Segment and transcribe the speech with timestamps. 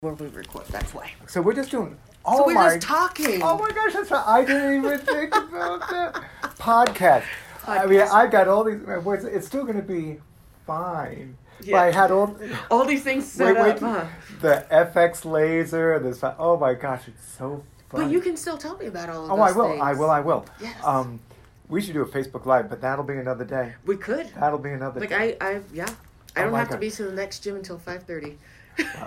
[0.00, 0.66] where we record.
[0.68, 1.12] That's why.
[1.26, 1.96] So we're just doing.
[2.24, 2.74] Oh So we're my!
[2.74, 3.42] just talking.
[3.42, 4.12] Oh my gosh, that's.
[4.12, 6.22] I didn't even think about that.
[6.58, 7.24] Podcast.
[7.66, 8.10] I mean, Podcast.
[8.10, 9.24] I got all these words.
[9.24, 10.18] It's still going to be
[10.66, 11.36] fine.
[11.58, 11.80] But Yeah.
[11.80, 12.36] I had all.
[12.70, 13.70] All these things set Wait, wait.
[13.76, 13.80] up.
[13.80, 14.06] Huh?
[14.42, 15.98] The FX laser.
[15.98, 16.20] This.
[16.38, 18.02] Oh my gosh, it's so fun.
[18.02, 19.68] But you can still tell me about all of Oh, I will.
[19.70, 19.80] things.
[19.82, 20.10] I will.
[20.10, 20.44] I will.
[20.60, 20.76] Yes.
[20.84, 21.20] Um,
[21.68, 23.74] we should do a Facebook Live, but that'll be another day.
[23.86, 24.28] We could.
[24.38, 25.00] That'll be another.
[25.00, 25.36] Like day.
[25.40, 25.88] I, I, yeah.
[26.36, 28.36] I Oh don't have to be to the next gym until five thirty.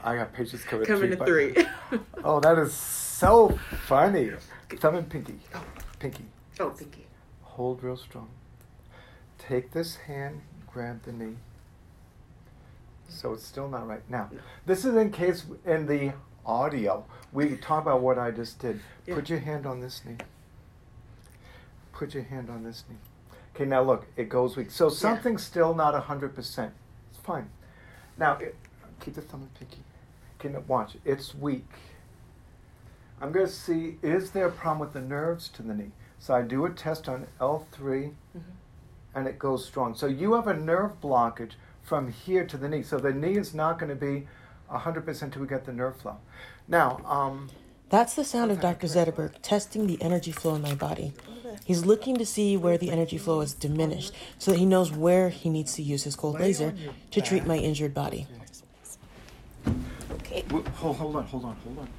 [0.04, 0.86] I got patients coming.
[0.86, 1.56] Coming at but- three.
[2.24, 3.57] Oh, that is so
[3.88, 4.32] funny.
[4.70, 5.39] Thumb and pinky.
[5.56, 5.64] Oh.
[6.00, 6.26] Pinky.
[6.60, 7.07] oh, Pinky.
[7.42, 8.29] Hold real strong.
[9.38, 11.36] Take this hand, grab the knee.
[13.07, 14.07] So it's still not right.
[14.10, 14.29] Now,
[14.66, 16.14] this is in case in the
[16.46, 18.79] audio we talk about what I just did.
[19.06, 19.15] Yeah.
[19.15, 20.18] Put your hand on this knee.
[21.93, 22.98] Put your hand on this knee.
[23.56, 24.71] Okay, now look, it goes weak.
[24.71, 26.38] So something's still not 100%.
[26.38, 27.50] It's fine.
[28.18, 28.56] Now, it,
[29.00, 29.84] keep the thumb and pinky.
[30.39, 30.96] Okay, now watch.
[31.06, 31.68] It's weak.
[33.22, 35.92] I'm going to see is there a problem with the nerves to the knee?
[36.20, 38.42] So I do a test on L3 Mhm.
[39.16, 39.96] and it goes strong.
[39.96, 42.84] So you have a nerve blockage from here to the knee.
[42.84, 44.28] So the knee is not going to be
[44.70, 46.18] 100% until we get the nerve flow.
[46.68, 47.50] Now, um,
[47.90, 48.86] That's the sound of Dr.
[48.86, 51.12] Zetterberg testing the energy flow in my body.
[51.66, 55.30] He's looking to see where the energy flow is diminished so that he knows where
[55.30, 56.76] he needs to use his cold laser
[57.10, 58.28] to treat my injured body.
[60.12, 60.44] Okay.
[60.50, 61.90] hold, hold on, hold on, hold on.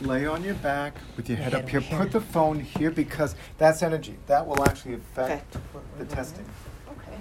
[0.00, 1.80] Lay on your back with your head head up here.
[1.80, 4.16] Put the phone here because that's energy.
[4.26, 6.44] That will actually affect Affect the testing.
[6.88, 7.16] Okay.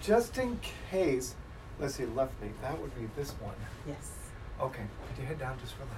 [0.00, 0.58] Just in
[0.90, 1.34] case,
[1.78, 2.50] let's see, left knee.
[2.62, 3.54] That would be this one.
[3.86, 4.12] Yes.
[4.60, 5.94] Okay, put your head down, just relax.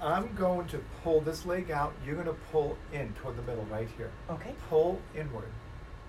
[0.00, 1.94] I'm going to pull this leg out.
[2.04, 4.10] You're going to pull in toward the middle right here.
[4.28, 4.52] Okay.
[4.68, 5.48] Pull inward.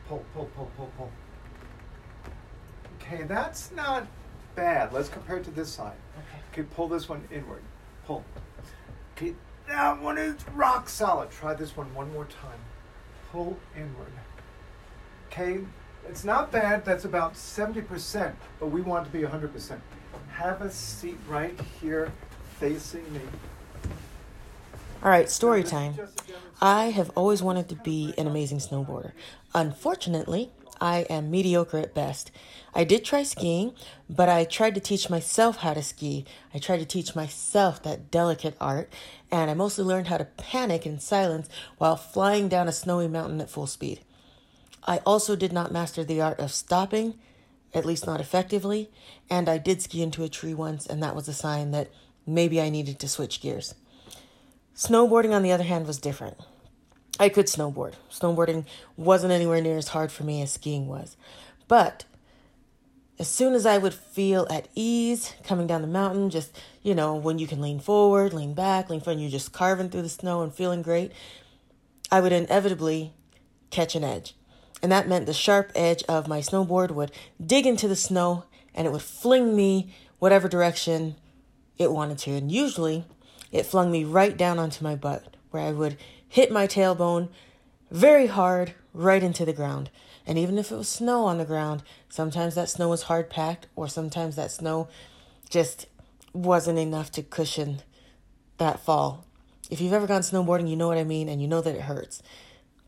[0.10, 1.12] Pull, pull, pull, pull, pull.
[3.00, 4.08] Okay, that's not
[4.56, 4.94] bad.
[4.94, 5.96] Let's compare it to this side.
[6.18, 6.62] Okay.
[6.62, 7.62] Okay, pull this one inward.
[8.06, 8.23] Pull.
[9.16, 9.34] Okay,
[9.68, 11.32] that one is rock solid.
[11.32, 12.60] Try this one one more time.
[13.32, 14.12] Pull inward.
[15.27, 15.60] Okay,
[16.08, 16.86] it's not bad.
[16.86, 19.80] That's about 70%, but we want it to be 100%.
[20.32, 22.11] Have a seat right here
[22.60, 23.22] facing me.
[25.02, 25.95] All right, story time.
[25.95, 26.58] just a demonstration.
[26.61, 29.11] I have always wanted to be an amazing snowboarder.
[29.54, 30.52] Unfortunately,
[30.82, 32.32] I am mediocre at best.
[32.73, 33.73] I did try skiing,
[34.10, 36.26] but I tried to teach myself how to ski.
[36.54, 38.92] I tried to teach myself that delicate art,
[39.32, 43.42] and I mostly learned how to panic in silence while flying down a snowy mountain
[43.42, 44.02] at full speed.
[44.86, 47.20] I also did not master the art of stopping,
[47.73, 48.89] at least not effectively,
[49.30, 51.89] and I did ski into a tree once, and that was a sign that
[52.26, 53.76] maybe I needed to switch gears.
[54.76, 56.38] Snowboarding, on the other hand, was different.
[57.20, 57.94] I could snowboard.
[58.12, 58.66] Snowboarding
[58.98, 61.16] wasn't anywhere near as hard for me as skiing was.
[61.68, 62.06] But
[63.20, 67.16] as soon as I would feel at ease coming down the mountain, just, you know,
[67.16, 70.42] when you can lean forward, lean back, lean forward, you're just carving through the snow
[70.42, 71.12] and feeling great,
[72.12, 73.14] I would inevitably
[73.70, 74.36] catch an edge.
[74.82, 77.12] And that meant the sharp edge of my snowboard would
[77.44, 81.16] dig into the snow and it would fling me whatever direction
[81.78, 82.32] it wanted to.
[82.32, 83.06] And usually
[83.52, 85.98] it flung me right down onto my butt, where I would
[86.33, 87.30] hit my tailbone
[87.92, 89.92] very hard right into the ground.
[90.26, 93.67] And even if it was snow on the ground, sometimes that snow was hard packed,
[93.76, 94.88] or sometimes that snow
[95.48, 95.86] just
[96.33, 97.83] wasn't enough to cushion
[98.58, 99.26] that fall.
[99.70, 101.82] If you've ever gone snowboarding, you know what I mean, and you know that it
[101.82, 102.23] hurts.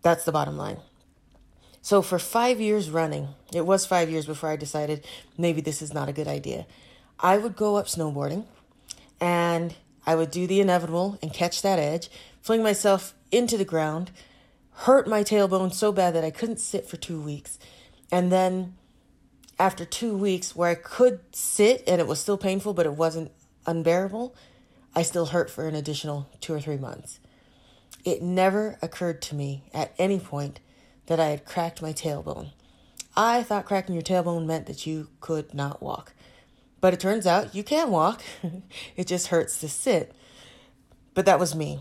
[0.01, 0.77] That's the bottom line.
[1.83, 5.05] So, for five years running, it was five years before I decided
[5.37, 6.65] maybe this is not a good idea.
[7.19, 8.45] I would go up snowboarding
[9.21, 12.09] and I would do the inevitable and catch that edge,
[12.41, 14.11] fling myself into the ground,
[14.71, 17.59] hurt my tailbone so bad that I couldn't sit for two weeks.
[18.11, 18.75] And then,
[19.59, 23.31] after two weeks, where I could sit and it was still painful, but it wasn't
[23.65, 24.35] unbearable,
[24.95, 27.19] I still hurt for an additional two or three months.
[28.05, 30.59] It never occurred to me at any point
[31.07, 32.51] that I had cracked my tailbone.
[33.17, 36.13] I thought cracking your tailbone meant that you could not walk.
[36.81, 38.21] But it turns out you can walk.
[38.95, 40.13] it just hurts to sit.
[41.13, 41.79] But that was me.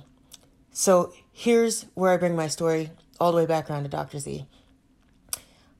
[0.72, 2.90] So here's where I bring my story
[3.20, 4.18] all the way back around to Dr.
[4.20, 4.46] Z.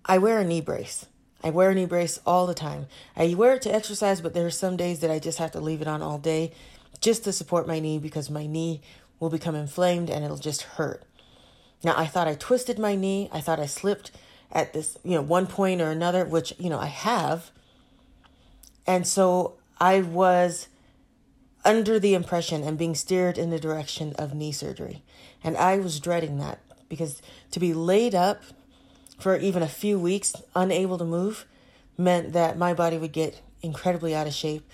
[0.05, 1.07] I wear a knee brace.
[1.43, 2.87] I wear a knee brace all the time.
[3.17, 5.61] I wear it to exercise, but there are some days that I just have to
[5.61, 6.53] leave it on all day
[7.01, 8.81] just to support my knee because my knee
[9.21, 11.05] will become inflamed and it'll just hurt.
[11.85, 13.29] Now, I thought I twisted my knee.
[13.33, 14.11] I thought I slipped
[14.51, 17.53] at this, you know, one point or another, which, you know, I have.
[18.87, 20.69] And so I was
[21.65, 25.04] under the impression and being steered in the direction of knee surgery.
[25.45, 26.59] And I was dreading that
[26.89, 28.43] because to be laid up
[29.19, 31.47] for even a few weeks, unable to move,
[31.97, 34.69] meant that my body would get incredibly out of shape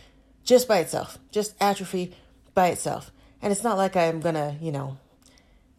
[0.44, 2.14] just by itself, just atrophy
[2.54, 3.12] by itself.
[3.42, 4.98] And it's not like I'm gonna, you know,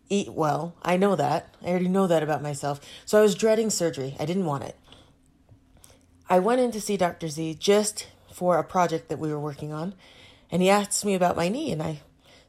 [0.10, 0.76] eat well.
[0.84, 1.56] I know that.
[1.64, 2.82] I already know that about myself.
[3.06, 4.16] So I was dreading surgery.
[4.20, 4.76] I didn't want it.
[6.30, 7.28] I went in to see Dr.
[7.28, 9.94] Z just for a project that we were working on,
[10.50, 12.02] and he asked me about my knee, and I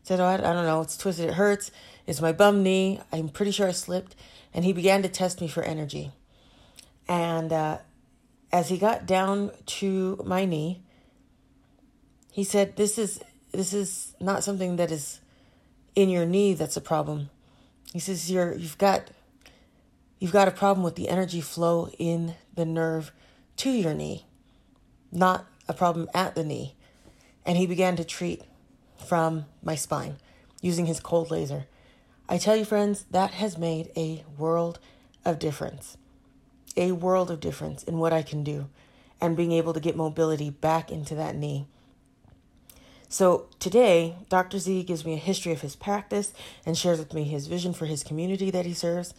[0.03, 0.81] said, "Oh, I, I don't know.
[0.81, 1.31] It's twisted.
[1.31, 1.73] It hurts.
[2.07, 3.01] It's my bum knee.
[3.13, 4.17] I'm pretty sure I slipped."
[4.55, 6.13] And he began to test me for energy.
[7.09, 7.79] And uh,
[8.53, 10.83] as he got down to my knee,
[12.31, 13.21] he said, "This is
[13.53, 15.21] this is not something that is
[15.95, 17.31] in your knee that's a problem."
[17.93, 19.11] He says, "You're you've got
[20.19, 23.13] you've got a problem with the energy flow in the nerve
[23.57, 24.27] to your knee,
[25.11, 26.75] not a problem at the knee."
[27.45, 28.43] And he began to treat
[28.97, 30.17] from my spine
[30.61, 31.67] using his cold laser.
[32.29, 34.79] I tell you, friends, that has made a world
[35.25, 35.97] of difference.
[36.77, 38.69] A world of difference in what I can do
[39.21, 41.67] and being able to get mobility back into that knee.
[43.09, 44.59] So today, Dr.
[44.59, 46.33] Z gives me a history of his practice
[46.65, 49.13] and shares with me his vision for his community that he serves.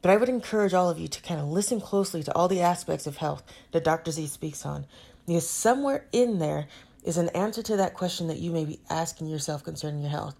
[0.00, 2.62] But I would encourage all of you to kind of listen closely to all the
[2.62, 3.42] aspects of health
[3.72, 4.10] that Dr.
[4.12, 4.86] Z speaks on.
[5.26, 6.68] Because somewhere in there
[7.04, 10.36] is an answer to that question that you may be asking yourself concerning your health.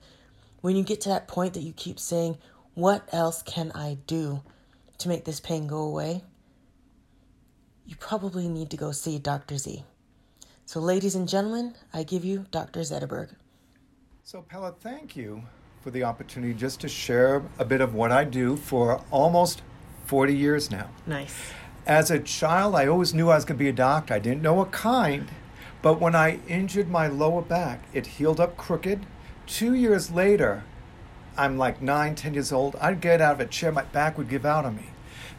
[0.69, 2.37] When you get to that point that you keep saying,
[2.75, 4.43] What else can I do
[4.99, 6.23] to make this pain go away?
[7.87, 9.57] You probably need to go see Dr.
[9.57, 9.83] Z.
[10.67, 12.81] So, ladies and gentlemen, I give you Dr.
[12.81, 13.31] Zetterberg.
[14.25, 15.43] So, Pella, thank you
[15.81, 19.63] for the opportunity just to share a bit of what I do for almost
[20.05, 20.91] 40 years now.
[21.07, 21.51] Nice.
[21.87, 24.13] As a child, I always knew I was going to be a doctor.
[24.13, 25.31] I didn't know what kind,
[25.81, 29.07] but when I injured my lower back, it healed up crooked.
[29.49, 30.63] Two years later,
[31.35, 32.77] I'm like nine, ten years old.
[32.83, 34.91] I'd get out of a chair, my back would give out on me.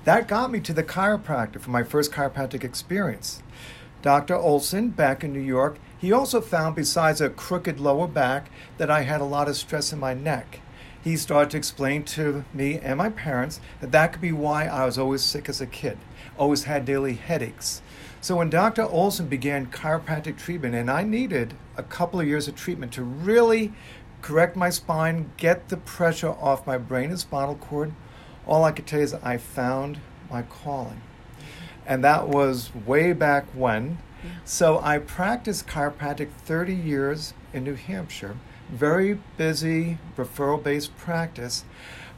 [0.04, 3.44] That got me to the chiropractor for my first chiropractic experience.
[4.02, 4.36] Dr.
[4.36, 9.02] Olson, back in New York, he also found, besides a crooked lower back, that I
[9.02, 10.62] had a lot of stress in my neck.
[11.04, 14.86] He started to explain to me and my parents that that could be why I
[14.86, 16.00] was always sick as a kid,
[16.36, 17.84] always had daily headaches.
[18.22, 18.84] So when Dr.
[18.84, 23.72] Olson began chiropractic treatment, and I needed a couple of years of treatment to really
[24.22, 27.94] correct my spine, get the pressure off my brain and spinal cord,
[28.48, 30.00] all I could tell you is I found
[30.30, 31.02] my calling
[31.90, 33.98] and that was way back when.
[34.24, 34.30] Yeah.
[34.46, 38.38] So I practiced chiropractic 30 years in New Hampshire,
[38.72, 41.66] very busy referral based practice.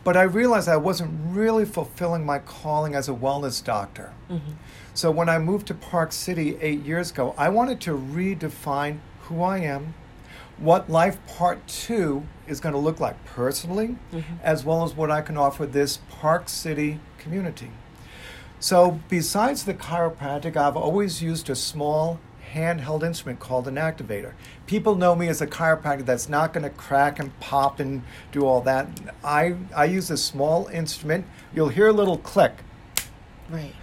[0.04, 4.14] But I realized I wasn't really fulfilling my calling as a wellness doctor.
[4.30, 4.52] Mm-hmm.
[4.94, 9.42] So when I moved to Park City eight years ago, I wanted to redefine who
[9.42, 9.94] I am,
[10.62, 14.36] what life part two is going to look like personally, mm-hmm.
[14.44, 17.72] as well as what I can offer this Park City community.
[18.60, 22.20] So, besides the chiropractic, I've always used a small
[22.54, 24.34] handheld instrument called an activator.
[24.68, 28.46] People know me as a chiropractor that's not going to crack and pop and do
[28.46, 28.88] all that.
[29.24, 31.26] I, I use a small instrument.
[31.56, 32.54] You'll hear a little click.
[33.50, 33.74] Right.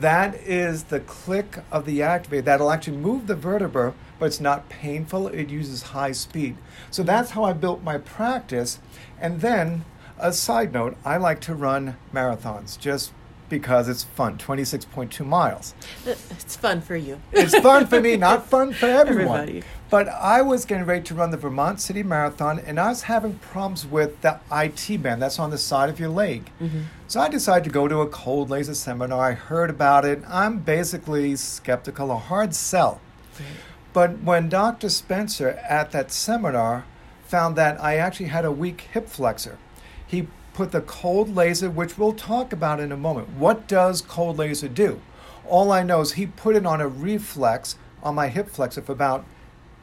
[0.00, 2.44] That is the click of the activator.
[2.44, 5.26] That'll actually move the vertebra, but it's not painful.
[5.26, 6.56] It uses high speed.
[6.92, 8.78] So that's how I built my practice.
[9.20, 9.84] And then,
[10.16, 13.10] a side note, I like to run marathons, just
[13.48, 15.74] because it's fun 26.2 miles.
[16.06, 17.20] It's fun for you.
[17.32, 19.40] it's fun for me, not fun for everyone.
[19.40, 19.66] Everybody.
[19.90, 23.40] But I was getting ready to run the Vermont City Marathon and I was having
[23.40, 26.48] problems with the IT band that's on the side of your leg.
[26.60, 26.82] Mm-hmm.
[27.08, 29.20] So I decided to go to a cold laser seminar.
[29.20, 30.22] I heard about it.
[30.28, 33.00] I'm basically skeptical, a hard sell.
[33.38, 33.48] Right.
[33.92, 34.88] But when Dr.
[34.88, 36.84] Spencer at that seminar
[37.26, 39.58] found that I actually had a weak hip flexor,
[40.06, 43.30] he put the cold laser, which we'll talk about in a moment.
[43.30, 45.00] What does cold laser do?
[45.46, 48.92] All I know is he put it on a reflex on my hip flexor for
[48.92, 49.24] about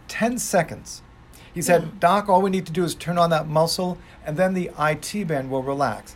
[0.08, 1.01] 10 seconds.
[1.54, 2.00] He said, mm.
[2.00, 5.28] Doc, all we need to do is turn on that muscle and then the IT
[5.28, 6.16] band will relax.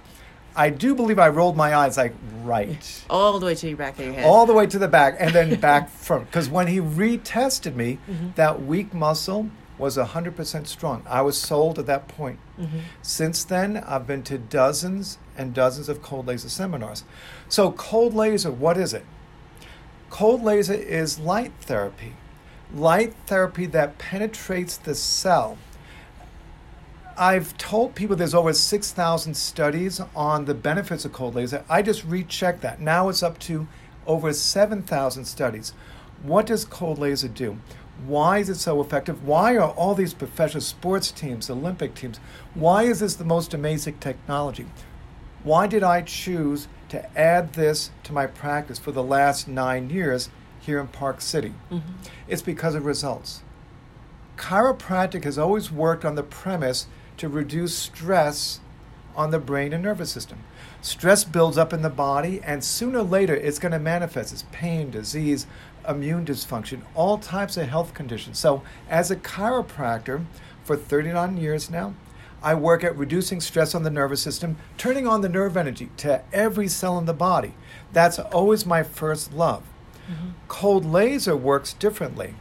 [0.56, 3.04] I do believe I rolled my eyes like right.
[3.10, 4.26] All the way to the back of your head.
[4.26, 6.26] All the way to the back and then back from.
[6.26, 8.30] Because when he retested me, mm-hmm.
[8.36, 11.04] that weak muscle was 100% strong.
[11.08, 12.40] I was sold at that point.
[12.60, 12.80] Mm-hmm.
[13.02, 17.04] Since then, I've been to dozens and dozens of cold laser seminars.
[17.50, 19.06] So, cold laser, what is it?
[20.10, 22.14] Cold laser is light therapy,
[22.74, 25.58] light therapy that penetrates the cell.
[27.18, 31.64] I've told people there's over 6,000 studies on the benefits of cold laser.
[31.70, 32.82] I just rechecked that.
[32.82, 33.68] Now it's up to
[34.08, 35.74] over 7,000 studies.
[36.22, 37.58] What does cold laser do?
[38.06, 39.26] Why is it so effective?
[39.26, 42.20] Why are all these professional sports teams, Olympic teams,
[42.56, 44.66] why is this the most amazing technology?
[45.44, 50.30] Why did I choose to add this to my practice for the last nine years
[50.60, 51.54] here in Park City?
[51.72, 51.94] Mm-hmm.
[52.28, 53.44] It's because of results.
[54.38, 58.60] chiropractic has always worked on the premise to reduce stress
[59.16, 60.40] on the brain and nervous system.
[60.82, 64.44] Stress builds up in the body, and sooner or later it's going to manifest as
[64.52, 65.48] pain, disease,
[65.88, 68.40] immune dysfunction, all types of health conditions.
[68.40, 70.26] So, as a chiropractor
[70.64, 71.94] for 39 years now,
[72.42, 76.22] I work at reducing stress on the nervous system, turning on the nerve energy to
[76.34, 77.54] every cell in the body.
[77.94, 79.64] That's always my first love.
[80.12, 80.32] Mm-hmm.
[80.50, 82.36] Cold laser works differently.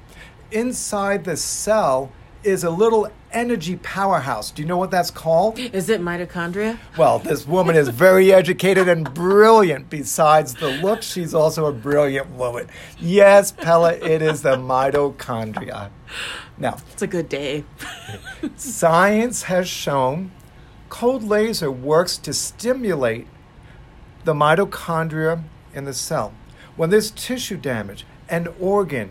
[0.50, 2.10] Inside the cell
[2.44, 4.50] is a little energy powerhouse.
[4.50, 5.58] Do you know what that's called?
[5.58, 6.78] Is it mitochondria?
[6.96, 9.88] Well, this woman is very educated and brilliant.
[9.90, 12.68] Besides the look, she's also a brilliant woman.
[12.98, 15.90] Yes, Pella, it is the mitochondria.
[16.58, 17.64] Now, it's a good day.
[18.56, 20.30] science has shown
[20.88, 23.26] cold laser works to stimulate
[24.24, 25.42] the mitochondria
[25.74, 26.34] in the cell.
[26.76, 29.10] When there's tissue damage, an organ,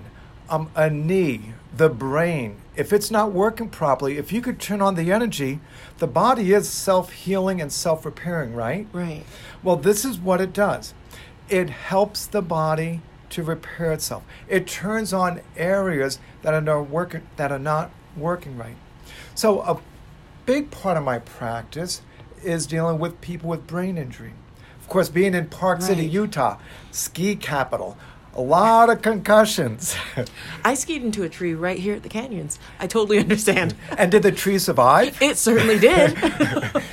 [0.49, 4.95] um, a knee, the brain, if it's not working properly, if you could turn on
[4.95, 5.59] the energy,
[5.99, 8.87] the body is self healing and self repairing, right?
[8.91, 9.23] Right.
[9.63, 10.93] Well, this is what it does
[11.51, 14.23] it helps the body to repair itself.
[14.47, 18.77] It turns on areas that are not working that are not working right.
[19.35, 19.79] So a
[20.45, 22.01] big part of my practice
[22.43, 24.33] is dealing with people with brain injury.
[24.79, 25.87] Of course, being in Park right.
[25.87, 26.57] City, Utah,
[26.91, 27.97] ski capital,
[28.33, 29.95] a lot of concussions.
[30.63, 32.59] I skied into a tree right here at the canyons.
[32.79, 33.75] I totally understand.
[33.97, 35.21] and did the tree survive?
[35.21, 36.17] It certainly did.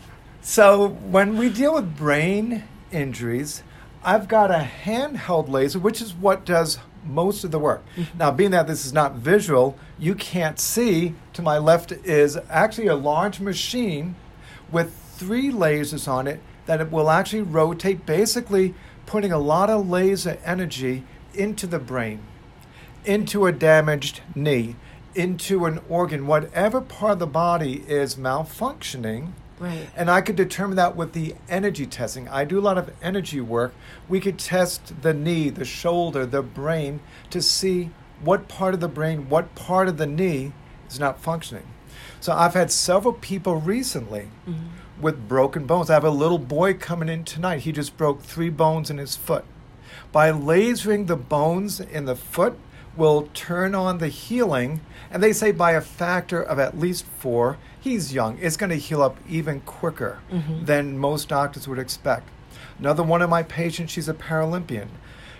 [0.40, 3.62] so, when we deal with brain injuries,
[4.04, 7.82] I've got a handheld laser, which is what does most of the work.
[7.96, 8.18] Mm-hmm.
[8.18, 11.14] Now, being that this is not visual, you can't see.
[11.34, 14.14] To my left is actually a large machine
[14.70, 18.74] with three lasers on it that it will actually rotate basically
[19.06, 22.20] putting a lot of laser energy into the brain,
[23.04, 24.76] into a damaged knee,
[25.14, 29.32] into an organ, whatever part of the body is malfunctioning.
[29.58, 29.88] Right.
[29.96, 32.28] And I could determine that with the energy testing.
[32.28, 33.72] I do a lot of energy work.
[34.08, 38.88] We could test the knee, the shoulder, the brain to see what part of the
[38.88, 40.52] brain, what part of the knee
[40.88, 41.66] is not functioning.
[42.20, 45.90] So I've had several people recently mm-hmm with broken bones.
[45.90, 47.60] I have a little boy coming in tonight.
[47.60, 49.44] He just broke three bones in his foot.
[50.12, 52.56] By lasering the bones in the foot,
[52.96, 57.58] will turn on the healing, and they say by a factor of at least four,
[57.80, 60.64] he's young, it's going to heal up even quicker mm-hmm.
[60.64, 62.28] than most doctors would expect.
[62.78, 64.88] Another one of my patients, she's a Paralympian.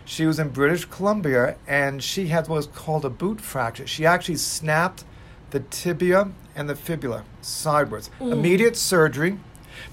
[0.05, 3.87] She was in British Columbia and she had what was called a boot fracture.
[3.87, 5.05] She actually snapped
[5.51, 8.11] the tibia and the fibula sideways.
[8.21, 8.33] Mm.
[8.33, 9.39] Immediate surgery.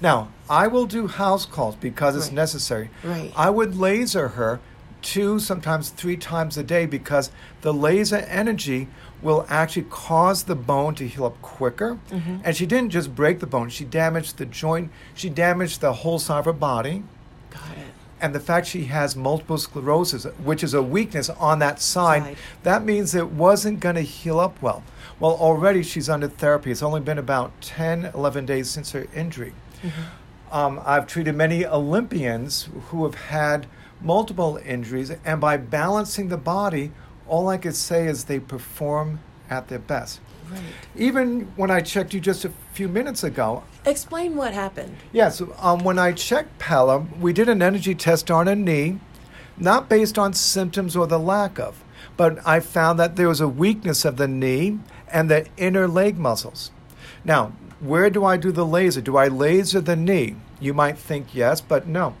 [0.00, 2.90] Now, I will do house calls because it's necessary.
[3.02, 3.32] Right.
[3.36, 4.60] I would laser her
[5.02, 7.30] two, sometimes three times a day because
[7.62, 8.88] the laser energy
[9.20, 11.98] will actually cause the bone to heal up quicker.
[12.10, 12.38] Mm-hmm.
[12.44, 16.18] And she didn't just break the bone, she damaged the joint, she damaged the whole
[16.18, 17.02] side of her body.
[17.50, 17.86] Got it.
[18.20, 22.36] And the fact she has multiple sclerosis, which is a weakness on that side, side.
[22.62, 24.84] that means it wasn't going to heal up well.
[25.22, 26.72] Well, already she's under therapy.
[26.72, 29.52] It's only been about 10, 11 days since her injury.
[29.80, 30.52] Mm-hmm.
[30.52, 33.68] Um, I've treated many Olympians who have had
[34.00, 36.90] multiple injuries, and by balancing the body,
[37.28, 40.18] all I could say is they perform at their best.
[40.50, 40.60] Right.
[40.96, 43.62] Even when I checked you just a few minutes ago.
[43.86, 44.96] Explain what happened.
[45.12, 48.98] Yes, um, when I checked Pella, we did an energy test on her knee,
[49.56, 51.84] not based on symptoms or the lack of,
[52.16, 54.80] but I found that there was a weakness of the knee
[55.12, 56.70] and the inner leg muscles.
[57.24, 59.00] Now, where do I do the laser?
[59.00, 60.36] Do I laser the knee?
[60.60, 62.14] You might think yes, but no.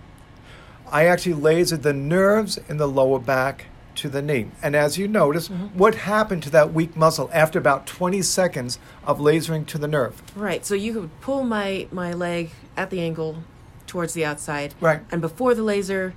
[0.90, 4.48] I actually laser the nerves in the lower back to the knee.
[4.62, 5.78] And as you notice, mm-hmm.
[5.78, 10.22] what happened to that weak muscle after about 20 seconds of lasering to the nerve?
[10.36, 10.64] Right.
[10.64, 13.44] So you could pull my, my leg at the angle
[13.86, 14.74] towards the outside.
[14.80, 15.00] Right.
[15.10, 16.14] And before the laser,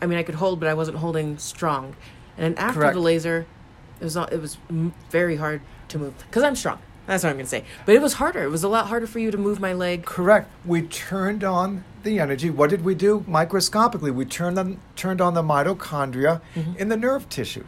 [0.00, 1.96] I mean, I could hold, but I wasn't holding strong.
[2.36, 2.94] And then after Correct.
[2.94, 3.46] the laser,
[4.00, 4.58] it was it was
[5.10, 5.60] very hard
[5.92, 6.78] to move because I'm strong.
[7.06, 7.64] That's what I'm going to say.
[7.84, 8.42] But it was harder.
[8.42, 10.04] It was a lot harder for you to move my leg.
[10.04, 10.48] Correct.
[10.64, 12.48] We turned on the energy.
[12.48, 13.24] What did we do?
[13.26, 16.76] Microscopically, we turned on turned on the mitochondria mm-hmm.
[16.76, 17.64] in the nerve tissue.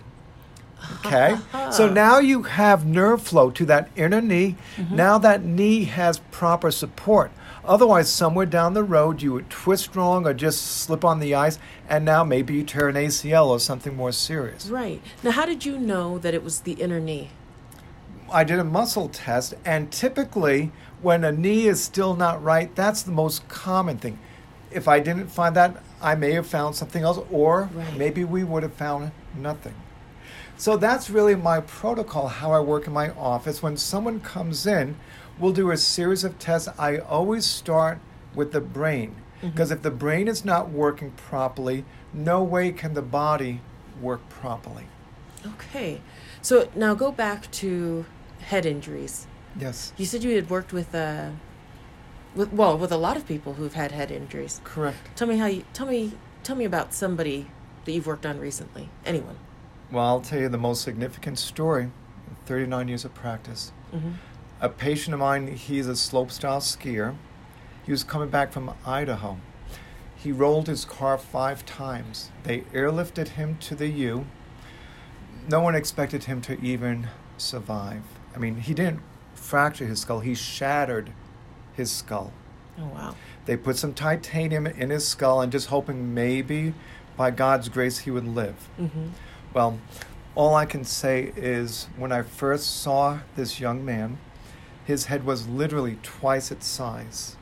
[1.04, 1.36] Okay.
[1.72, 4.56] so now you have nerve flow to that inner knee.
[4.76, 4.96] Mm-hmm.
[4.96, 7.32] Now that knee has proper support.
[7.64, 11.58] Otherwise, somewhere down the road, you would twist wrong or just slip on the ice,
[11.88, 14.66] and now maybe you tear an ACL or something more serious.
[14.66, 15.00] Right.
[15.22, 17.30] Now, how did you know that it was the inner knee?
[18.30, 23.02] I did a muscle test, and typically, when a knee is still not right, that's
[23.02, 24.18] the most common thing.
[24.70, 27.96] If I didn't find that, I may have found something else, or right.
[27.96, 29.74] maybe we would have found nothing.
[30.56, 33.62] So that's really my protocol, how I work in my office.
[33.62, 34.96] When someone comes in,
[35.38, 36.68] we'll do a series of tests.
[36.78, 37.98] I always start
[38.34, 39.50] with the brain mm-hmm.
[39.50, 43.60] because if the brain is not working properly, no way can the body
[44.00, 44.86] work properly.
[45.44, 46.00] Okay.
[46.44, 48.04] So now go back to
[48.40, 49.26] head injuries.
[49.58, 51.30] Yes, You said you had worked with uh
[52.36, 54.60] with well, with a lot of people who've had head injuries.
[54.62, 54.98] correct.
[55.16, 57.46] Tell me how you tell me tell me about somebody
[57.84, 58.90] that you've worked on recently.
[59.06, 59.36] Anyone.
[59.90, 63.72] Well, I'll tell you the most significant story in 39 years of practice.
[63.94, 64.14] Mhm.
[64.60, 67.14] A patient of mine, he's a slopestyle skier.
[67.86, 69.38] He was coming back from Idaho.
[70.16, 72.30] He rolled his car five times.
[72.42, 74.26] They airlifted him to the U.
[75.48, 78.02] No one expected him to even survive.
[78.34, 79.00] I mean, he didn't
[79.34, 81.10] fracture his skull, he shattered
[81.74, 82.32] his skull.
[82.78, 83.14] Oh wow.
[83.46, 86.74] They put some titanium in his skull and just hoping maybe
[87.16, 88.68] by God's grace he would live.
[88.80, 89.10] Mhm.
[89.52, 89.78] Well,
[90.34, 94.18] all I can say is when I first saw this young man,
[94.84, 97.36] his head was literally twice its size.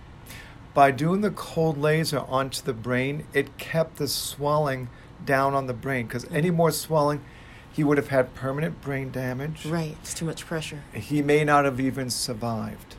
[0.74, 4.88] By doing the cold laser onto the brain, it kept the swelling
[5.24, 7.20] down on the brain because any more swelling,
[7.72, 9.64] he would have had permanent brain damage.
[9.64, 9.96] Right.
[10.00, 10.82] It's too much pressure.
[10.92, 12.96] He may not have even survived.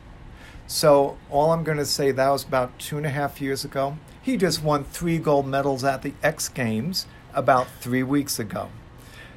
[0.66, 3.98] So, all I'm going to say, that was about two and a half years ago.
[4.20, 8.70] He just won three gold medals at the X Games about three weeks ago.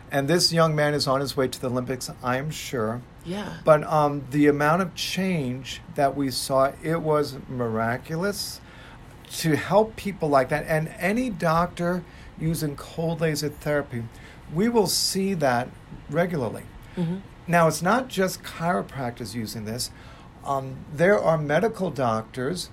[0.09, 3.01] And this young man is on his way to the Olympics, I am sure.
[3.25, 3.57] Yeah.
[3.65, 8.61] But um, the amount of change that we saw, it was miraculous
[9.39, 10.65] to help people like that.
[10.65, 12.05] And any doctor
[12.39, 14.03] using cold laser therapy,
[14.53, 15.69] we will see that
[16.09, 16.63] regularly.
[16.95, 17.21] Mhm.
[17.47, 19.91] Now, it's not just chiropractors using this.
[20.45, 22.69] Um, there are medical doctors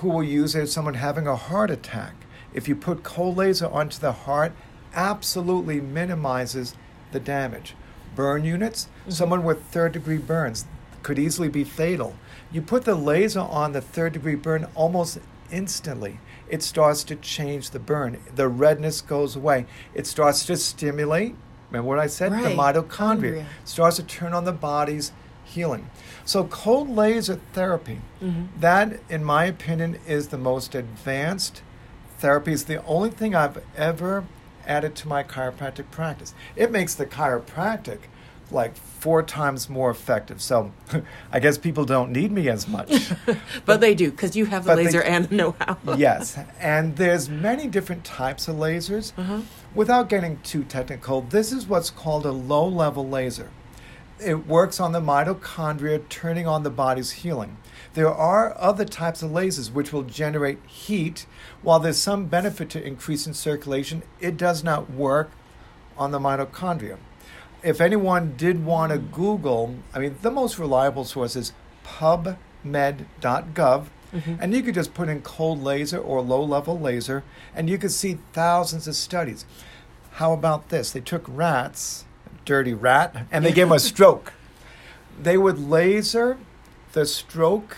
[0.00, 2.14] who will use it as someone having a heart attack.
[2.52, 4.52] If you put cold laser onto the heart,
[4.94, 6.74] absolutely minimizes
[7.12, 7.74] the damage.
[8.14, 10.66] Burn units, someone with third degree burns
[11.02, 12.14] could easily be fatal.
[12.52, 15.18] You put the laser on the third degree burn almost
[15.50, 16.20] instantly.
[16.48, 18.18] It starts to change the burn.
[18.34, 19.66] The redness goes away.
[19.94, 21.34] It starts to stimulate.
[21.70, 22.32] Remember what I said?
[22.32, 22.44] Right.
[22.44, 23.44] The mitochondria Chondria.
[23.64, 25.12] starts to turn on the body's
[25.44, 25.90] healing.
[26.24, 28.48] So cold laser therapy, Mhm.
[28.60, 31.62] that in my opinion is the most advanced
[32.18, 32.52] therapy.
[32.52, 34.24] It's the only thing I've ever
[34.66, 36.32] added to my chiropractic practice.
[36.56, 37.98] It makes the chiropractic
[38.54, 40.40] like four times more effective.
[40.40, 40.72] So
[41.32, 43.12] I guess people don't need me as much.
[43.66, 45.76] But they do because you have the but they- laser and the know-how.
[45.96, 49.12] yes, and there's many different types of lasers.
[49.18, 49.40] Uh-huh.
[49.74, 53.50] Without getting too technical, this is what's called a low level laser.
[54.20, 57.56] It works on the mitochondria, turning on the body's healing.
[57.94, 61.26] There are other types of lasers which will generate heat.
[61.62, 65.30] While there's some benefit to increasing circulation, it does not work
[65.96, 66.98] on the mitochondria.
[67.64, 71.52] If anyone did want to Google, I mean, the most reliable source is
[71.84, 72.36] pubmed.gov.
[74.14, 74.38] Mhm.
[74.40, 77.24] And you could just put in cold laser or low level laser,
[77.54, 79.44] and you could see thousands of studies.
[80.12, 80.92] How about this?
[80.92, 82.04] They took rats,
[82.44, 84.32] dirty rat, and they gave them a stroke.
[85.20, 86.36] They would laser
[86.92, 87.76] the stroke.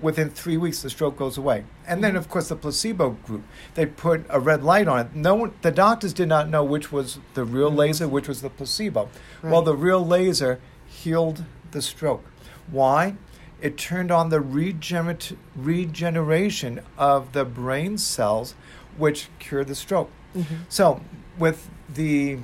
[0.00, 1.64] Within three weeks, the stroke goes away.
[1.86, 3.42] And then, of course, the placebo group,
[3.74, 5.14] they put a red light on it.
[5.14, 8.50] No one, the doctors did not know which was the real laser, which was the
[8.50, 9.08] placebo.
[9.42, 12.24] Well, the real laser healed the stroke.
[12.70, 13.16] Why?
[13.60, 18.54] It turned on the regenerat- regeneration of the brain cells,
[18.98, 20.10] which cured the stroke.
[20.36, 20.44] Mhm.
[20.68, 21.00] So,
[21.38, 22.38] with the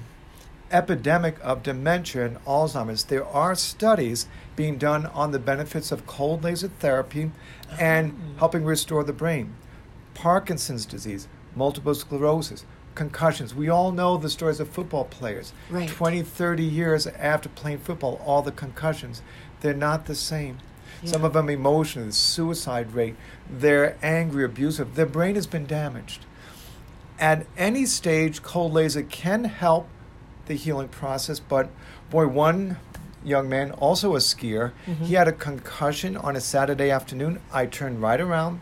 [0.71, 6.45] epidemic of dementia and Alzheimer's, there are studies being done on the benefits of cold
[6.45, 7.31] laser therapy
[7.79, 8.39] and Oh.
[8.41, 9.55] helping restore the brain.
[10.15, 13.55] Parkinson's disease, multiple sclerosis, concussions.
[13.55, 15.53] We all know the stories of football players.
[15.71, 15.89] Right.
[15.89, 19.23] 20, 30 years after playing football, all the concussions,
[19.61, 20.59] they're not the same.
[21.05, 23.17] Some of them emotional, the suicide rate,
[23.51, 24.95] they're angry, abusive.
[24.95, 26.27] Their brain has been damaged.
[27.19, 29.89] At any stage, cold laser can help
[30.47, 31.71] the healing process, but
[32.11, 32.77] boy, one
[33.25, 35.07] young man, also a skier, Mhm.
[35.07, 37.41] he had a concussion on a Saturday afternoon.
[37.53, 38.61] I turned right around,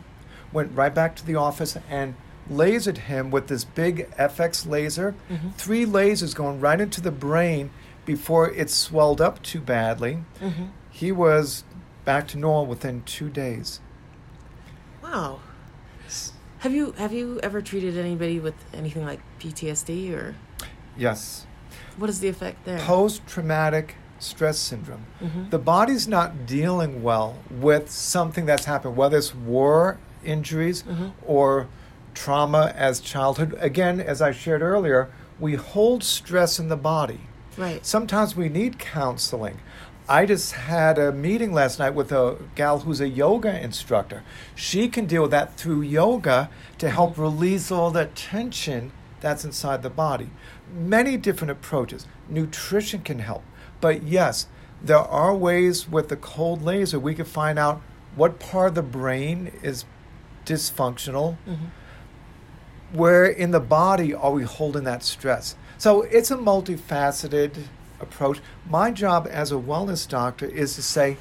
[0.53, 2.15] went right back to the office, and
[2.51, 5.15] lasered him with this big FX laser.
[5.29, 5.53] Mhm.
[5.55, 7.69] Three lasers going right into the brain
[8.05, 10.23] before it swelled up too badly.
[10.41, 10.69] Mhm.
[10.89, 11.63] He was
[12.03, 13.79] back to normal within two days.
[15.03, 15.39] Wow.
[16.59, 20.35] Have you have you ever treated anybody with anything like PTSD or
[20.95, 21.47] Yes.
[21.97, 22.77] what is the effect there?
[22.79, 25.05] Post traumatic stress syndrome.
[25.21, 25.49] Mhm.
[25.49, 31.11] The body's not dealing well with something that's happened, whether it's war injuries Mhm.
[31.25, 31.67] or
[32.13, 33.57] trauma as childhood.
[33.59, 37.21] Again, as I shared earlier, we hold stress in the body.
[37.57, 37.85] Right.
[37.85, 39.59] Sometimes we need counseling.
[40.09, 44.23] I just had a meeting last night with a gal who's a yoga instructor.
[44.55, 49.83] She can deal with that through yoga to help release all that tension that's inside
[49.83, 50.29] the body.
[50.73, 52.07] Many different approaches.
[52.29, 53.43] Nutrition can help.
[53.81, 54.47] But yes,
[54.81, 57.81] there are ways with the cold laser we can find out
[58.15, 59.85] what part of the brain is
[60.45, 61.37] dysfunctional.
[62.93, 65.55] Where in the body are we holding that stress?
[65.77, 67.63] So it's a multifaceted
[67.99, 68.39] approach.
[68.69, 71.17] My job as a wellness doctor is to say,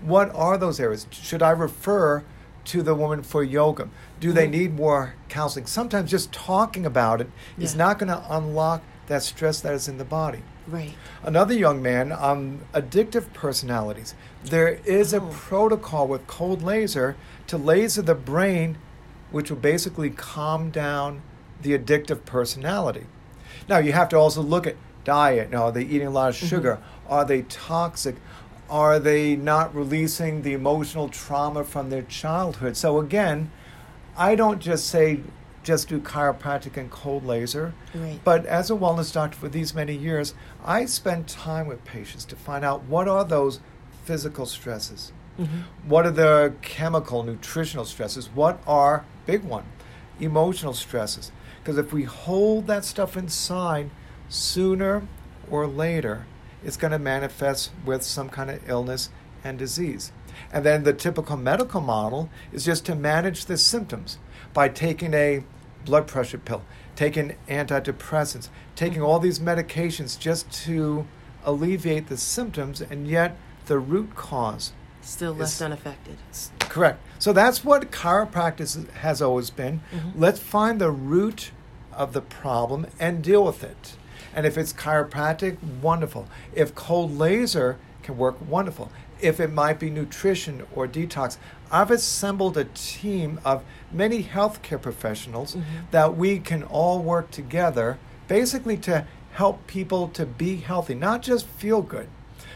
[0.00, 1.06] what are those areas?
[1.10, 2.22] Should I refer
[2.66, 3.88] to the woman for yoga?
[4.20, 4.50] Do they Mhm.
[4.50, 5.66] need more counseling?
[5.66, 7.78] Sometimes just talking about it is Yeah.
[7.78, 10.42] not going to unlock that stress that is in the body.
[10.66, 10.94] Right.
[11.22, 14.14] Another young man on addictive personalities.
[14.44, 15.28] There is a Oh.
[15.30, 17.16] protocol with cold laser
[17.48, 18.78] to laser the brain,
[19.30, 21.20] which will basically calm down
[21.60, 23.06] the addictive personality.
[23.68, 25.50] Now, you have to also look at diet.
[25.50, 26.46] Now, are they eating a lot of mm-hmm.
[26.46, 26.78] sugar?
[27.08, 28.16] Are they toxic?
[28.70, 32.76] Are they not releasing the emotional trauma from their childhood?
[32.76, 33.50] So, again,
[34.16, 35.20] I don't just say
[35.64, 37.74] just do chiropractic and cold laser.
[37.94, 38.20] Right.
[38.22, 42.36] But as a wellness doctor for these many years, I spend time with patients to
[42.36, 43.60] find out what are those
[44.04, 45.12] physical stresses?
[45.38, 45.64] Mhm.
[45.84, 48.28] What are the chemical, nutritional stresses?
[48.28, 49.64] What are, big one,
[50.20, 51.32] emotional stresses?
[51.62, 53.90] Because if we hold that stuff inside,
[54.28, 55.02] sooner
[55.50, 56.26] or later,
[56.62, 59.10] it's going to manifest with some kind of illness
[59.42, 60.12] and disease.
[60.52, 64.18] And then the typical medical model is just to manage the symptoms
[64.52, 65.44] by taking a
[65.84, 66.62] blood pressure pill,
[66.96, 71.06] taking antidepressants, taking all these medications just to
[71.44, 76.16] alleviate the symptoms, and yet the root cause Still left is- unaffected.
[76.58, 77.00] Correct.
[77.18, 79.80] So that's what chiropractic has always been.
[79.92, 80.12] Mhm.
[80.16, 81.50] Let's find the root
[81.92, 83.96] of the problem and deal with it.
[84.34, 86.26] And if it's chiropractic, wonderful.
[86.54, 88.90] If cold laser can work, wonderful.
[89.20, 91.36] If it might be nutrition or detox,
[91.70, 95.62] I've assembled a team of many healthcare professionals Mhm.
[95.90, 97.98] that we can all work together
[98.28, 102.08] basically to help people to be healthy, not just feel good.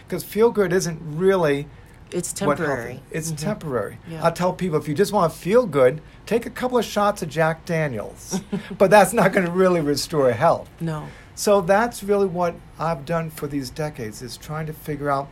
[0.07, 1.66] Because feel good isn't really
[2.11, 3.03] It's temporary.
[3.11, 3.37] It's Mhm.
[3.37, 3.99] temporary.
[4.09, 4.25] Yeah.
[4.27, 7.21] I tell people if you just want to feel good, take a couple of shots
[7.21, 8.40] of Jack Daniels,
[8.79, 10.71] but that's not going to really restore health.
[10.81, 11.05] No.
[11.35, 15.29] So that's really what I've done for these decades is trying to figure out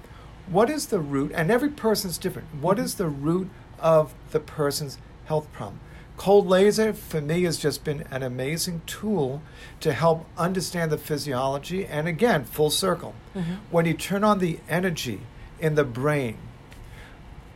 [0.50, 2.46] what is the root, and every person's different.
[2.60, 3.48] What is the root
[3.80, 5.80] of the person's health problem?
[6.16, 9.42] Cold laser for me has just been an amazing tool
[9.80, 11.84] to help understand the physiology.
[11.84, 13.14] And again, full circle.
[13.34, 13.58] Mhm.
[13.70, 15.20] When you turn on the energy
[15.60, 16.38] in the brain,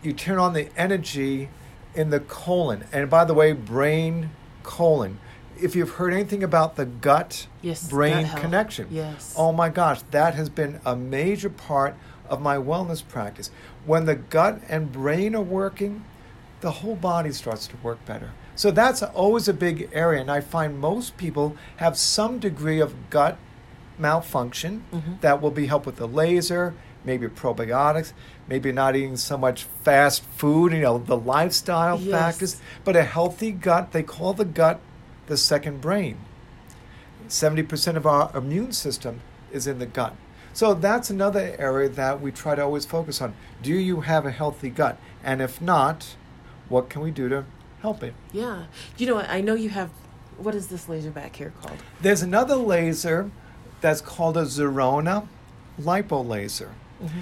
[0.02, 1.48] you turn on the energy
[1.94, 2.84] in the colon.
[2.92, 4.30] And by the way, brain,
[4.62, 5.18] colon.
[5.60, 9.34] If you've heard anything about the gut Yes, brain gut connection, Yes.
[9.36, 11.94] oh my gosh, that has been a major part
[12.28, 13.50] of my wellness practice.
[13.90, 16.04] When the gut and brain are working,
[16.60, 18.30] the whole body starts to work better.
[18.54, 22.94] So that's always a big area, and I find most people have some degree of
[23.10, 23.36] gut
[23.98, 25.20] malfunction Mhm.
[25.22, 26.72] that will be helped with the laser,
[27.04, 28.12] maybe probiotics,
[28.46, 32.12] maybe not eating so much fast food, you know, the lifestyle Yes.
[32.12, 32.56] factors.
[32.84, 34.78] But a healthy gut, they call the gut
[35.26, 36.18] the second brain.
[37.26, 40.14] 70% of our immune system is in the gut.
[40.52, 43.34] So that's another area that we try to always focus on.
[43.62, 44.98] Do you have a healthy gut?
[45.22, 46.16] And if not,
[46.68, 47.44] what can we do to
[47.82, 48.14] help it?
[48.32, 48.64] Yeah.
[48.96, 49.90] You know, I know you have.
[50.36, 51.78] What is this laser back here called?
[52.00, 53.30] There's another laser
[53.80, 55.26] that's called a Zerona
[55.78, 56.72] lipo laser.
[57.02, 57.20] Mm-hmm.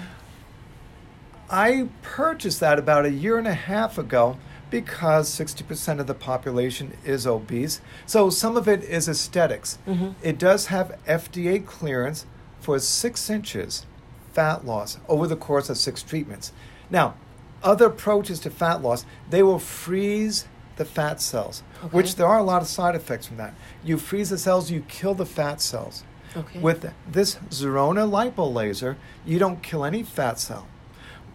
[1.49, 4.37] I purchased that about a year and a half ago
[4.69, 7.81] because 60% of the population is obese.
[8.05, 9.79] So some of it is esthetics.
[9.87, 10.13] Mhm.
[10.21, 12.25] It does have FDA clearance
[12.59, 13.85] for six inches
[14.33, 16.51] fat loss over the course of six treatments.
[16.89, 17.15] Now,
[17.63, 20.45] other approaches to fat loss, they will freeze
[20.77, 23.53] the fat cells, which there are a lot of side effects from that.
[23.83, 26.03] You freeze the cells, you kill the fat cells.
[26.37, 26.59] Okay.
[26.59, 30.67] With this Zerona lipo laser, you don't kill any fat cell.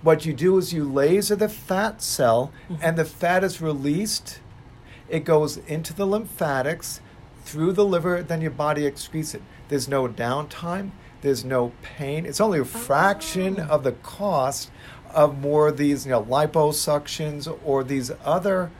[0.02, 2.78] What you do is you laser the fat cell, Mhm.
[2.80, 4.38] and the fat is released.
[5.08, 7.00] It goes into the lymphatics,
[7.44, 9.42] through the liver, then your body excretes it.
[9.68, 10.90] There's no downtime,
[11.24, 12.26] there's no pain.
[12.26, 13.74] It's only a fraction Oh.
[13.76, 14.70] of the cost
[15.12, 18.70] of more of these, you know, liposuctions or these other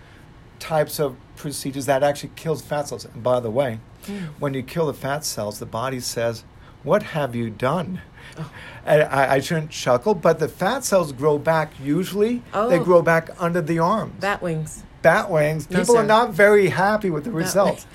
[0.60, 3.04] types of procedures that actually kills fat cells.
[3.06, 4.28] And by the way, Mm.
[4.38, 6.44] when you kill the fat cells, the body says,
[6.82, 8.02] What have you done?
[8.38, 8.50] Oh.
[8.84, 12.84] And I, I shouldn't chuckle, but the fat cells grow back usually, they Oh.
[12.84, 14.12] grow back under the arms.
[14.20, 14.82] Bat wings.
[15.00, 17.86] Bat wings, No, people are not very happy with the results.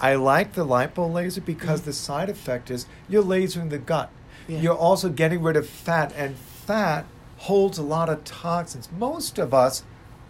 [0.00, 4.10] I like the lipo laser because the side effect is you're lasering the gut.
[4.46, 4.60] Yeah.
[4.60, 7.06] You're also getting rid of fat, and fat
[7.38, 8.88] holds a lot of toxins.
[8.96, 9.82] Most of us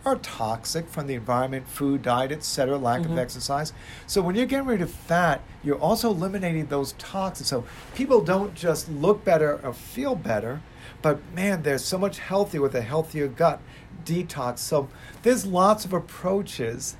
[0.05, 3.19] are toxic from the environment, food, diet, etc., lack of Mhm.
[3.19, 3.73] exercise.
[4.07, 7.49] So when you're getting rid of fat, you're also eliminating those toxins.
[7.49, 10.61] So people don't just look better or feel better,
[11.03, 13.61] but man, they're so much healthier with a healthier gut
[14.05, 14.61] detox.
[14.61, 14.89] So
[15.23, 16.97] there's lots of approaches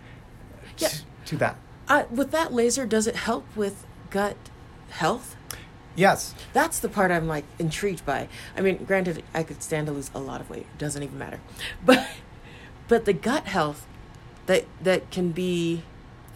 [0.79, 0.89] Yeah.
[0.89, 1.57] t- to that.
[1.89, 4.37] Uh, with that laser, does it help with gut
[4.91, 5.37] health?
[5.95, 6.35] Yes.
[6.53, 8.29] That's the part I'm like intrigued by.
[8.57, 10.67] I mean, granted, I could stand to lose a lot of weight.
[10.75, 11.41] It doesn't even matter.
[11.85, 12.07] But
[12.89, 13.87] but the gut health
[14.47, 15.83] that that can be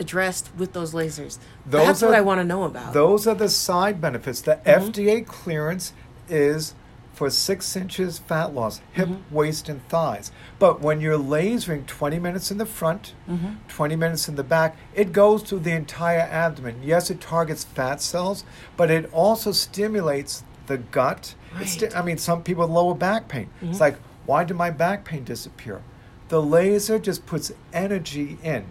[0.01, 1.39] addressed with those lasers.
[1.67, 2.93] Those that's what I want to know about.
[2.93, 4.41] Those are the side benefits.
[4.41, 5.93] The FDA clearance
[6.29, 6.75] is
[7.21, 9.19] for six inches fat loss, hip, Mhm.
[9.31, 10.33] waist, and thighs.
[10.59, 13.57] But when you're lasering 20 minutes in the front, Mhm.
[13.69, 16.77] 20 minutes in the back, it goes through the entire abdomen.
[16.83, 18.43] Yes, it targets fat cells,
[18.75, 21.35] but it also stimulates the gut.
[21.61, 23.51] It sti- I mean, some people lower back pain.
[23.61, 23.81] It's Mhm.
[23.83, 25.83] like, why did my back pain disappear?
[26.31, 28.65] The laser just puts energy in,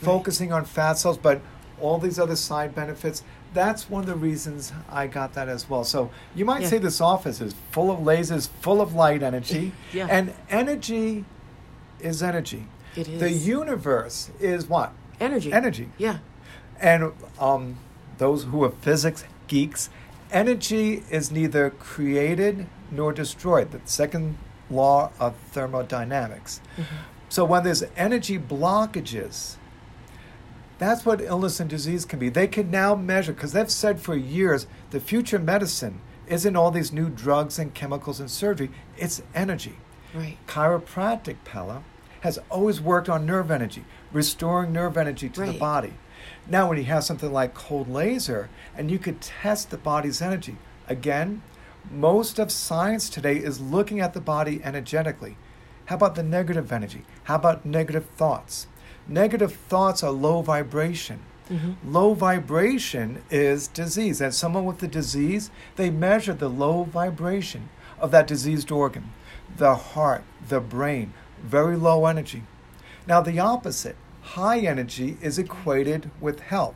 [0.00, 1.40] focusing on fat cells, but
[1.80, 3.24] all these other side benefits.
[3.56, 5.82] That's one of the reasons I got that as well.
[5.82, 6.68] So you might Yeah.
[6.68, 10.08] say this office is full of lasers, full of light energy, Yeah.
[10.10, 11.24] and energy
[11.98, 12.66] is energy.
[12.94, 14.92] It is The universe is what?
[15.18, 15.50] energy.
[15.54, 15.88] Energy.
[15.96, 16.18] Yeah.
[16.78, 17.78] And um,
[18.18, 19.88] those who are physics geeks,
[20.30, 23.70] energy is neither created nor destroyed.
[23.72, 24.36] The second
[24.68, 26.60] law of thermodynamics.
[27.30, 29.56] So when there's energy blockages,
[30.78, 32.28] that's what illness and disease can be.
[32.28, 36.92] They can now measure, because they've said for years the future medicine isn't all these
[36.92, 39.76] new drugs and chemicals and surgery, it's energy.
[40.14, 40.36] Right.
[40.46, 41.82] Chiropractic, Pella,
[42.20, 45.58] has always worked on nerve energy, restoring nerve energy to the Right.
[45.58, 45.94] body.
[46.48, 50.56] Now, when you have something like cold laser and you could test the body's energy,
[50.88, 51.42] again,
[51.90, 55.36] most of science today is looking at the body energetically.
[55.86, 57.04] How about the negative energy?
[57.24, 58.66] How about negative thoughts?
[59.08, 61.20] Negative thoughts are low vibration.
[61.50, 61.76] Mhm.
[61.86, 64.20] Low vibration is disease.
[64.20, 67.68] And someone with the disease, they measure the low vibration
[68.00, 69.12] of that diseased organ.
[69.56, 72.42] The heart, the brain, very low energy.
[73.06, 76.74] Now, the opposite, high energy, is equated with health.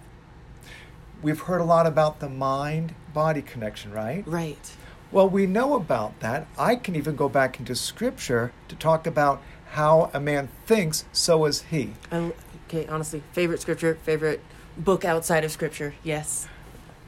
[1.23, 4.23] We've heard a lot about the mind body connection, right?
[4.27, 4.71] Right.
[5.13, 6.47] Well, we know about that.
[6.57, 11.45] I can even go back into scripture to talk about how a man thinks, so
[11.45, 11.95] is he.
[12.11, 12.33] I,
[12.69, 12.87] okay.
[12.87, 14.41] Honestly, favorite scripture, favorite
[14.77, 15.95] book outside of scripture.
[16.03, 16.49] Yes.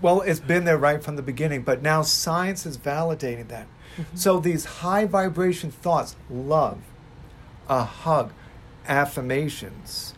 [0.01, 3.67] Well, it's been there right from the beginning, but now science is validating that.
[3.97, 4.17] Mm-hmm.
[4.17, 6.79] So these high vibration thoughts, love,
[7.69, 8.33] a hug,
[8.87, 10.15] affirmations,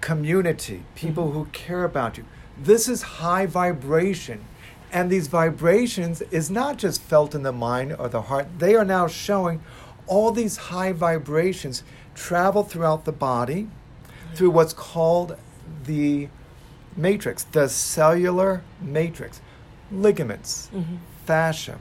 [0.00, 1.38] community, people mm-hmm.
[1.38, 2.24] who care about you.
[2.58, 4.44] This is high vibration.
[4.92, 8.46] And these vibrations is not just felt in the mind or the heart.
[8.58, 9.60] They are now showing
[10.06, 11.82] all these high vibrations
[12.14, 13.68] travel throughout the body
[14.34, 15.36] through what's called
[15.84, 16.28] the
[16.96, 19.40] matrix, the cellular matrix,
[19.90, 20.98] ligaments, Mhm.
[21.24, 21.78] fascia,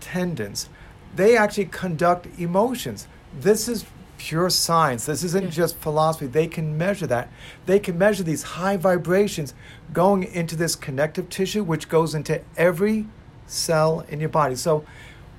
[0.00, 0.68] tendons.
[1.14, 3.06] They actually conduct emotions.
[3.38, 3.84] This is
[4.18, 5.06] pure science.
[5.06, 5.50] This isn't Yeah.
[5.50, 6.26] just philosophy.
[6.26, 7.28] They can measure that.
[7.66, 9.54] They can measure these high vibrations
[9.92, 13.06] going into this connective tissue, which goes into every
[13.46, 14.56] cell in your body.
[14.56, 14.84] So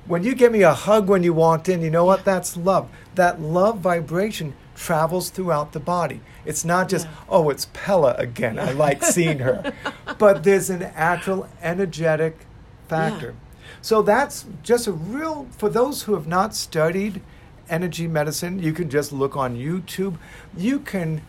[0.10, 2.26] when you give me a hug when you walked in, you know what?
[2.26, 2.90] That's love.
[3.14, 6.20] That love vibration travels throughout the body.
[6.46, 7.14] It's not just, Yeah.
[7.30, 8.58] oh, it's Pella again.
[8.58, 9.72] I like seeing her.
[10.18, 12.46] but there's an actual energetic
[12.88, 13.36] factor.
[13.82, 17.22] So that's just a real, for those who have not studied
[17.70, 20.16] energy medicine, you can just look on YouTube.
[20.58, 21.22] You can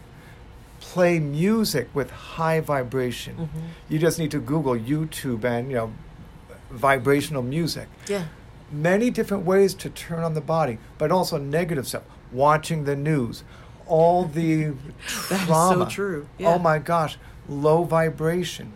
[0.81, 3.37] play music with high vibration.
[3.37, 3.63] Mhm.
[3.91, 5.93] You just need to Google YouTube and, you know,
[6.71, 7.89] vibrational music.
[8.09, 8.25] Yeah.
[8.71, 12.03] Many different ways to turn on the body, but also negative stuff.
[12.33, 13.43] Watching the news,
[13.87, 14.65] all the
[15.29, 15.89] That is so trauma.
[15.91, 16.29] true.
[16.39, 16.55] Yeah.
[16.55, 18.73] Oh my gosh, low vibration.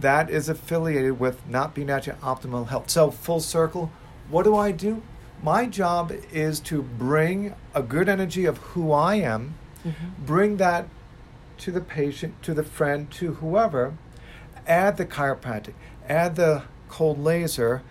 [0.00, 2.90] That is affiliated with not being at your optimal health.
[2.90, 3.92] So, full circle,
[4.28, 5.02] what do I do?
[5.40, 9.54] My job is to bring a good energy of who I am,
[9.84, 9.92] Mhm.
[10.26, 10.86] bring that
[11.58, 13.94] to the patient, to the friend, to whoever,
[14.66, 15.74] add the chiropractic,
[16.08, 17.82] add the cold laser,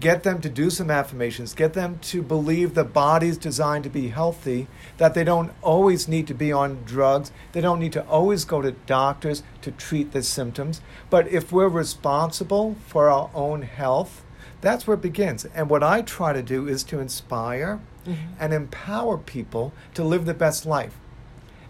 [0.00, 4.08] get them to do some affirmations, get them to believe the body's designed to be
[4.08, 4.66] healthy,
[4.98, 8.60] that they don't always need to be on drugs, they don't need to always go
[8.62, 10.80] to doctors to treat the symptoms.
[11.10, 14.22] But if we're responsible for our own health,
[14.60, 15.44] that's where it begins.
[15.54, 18.16] And what I try to do is to inspire Mhm.
[18.40, 20.94] and empower people to live the best life.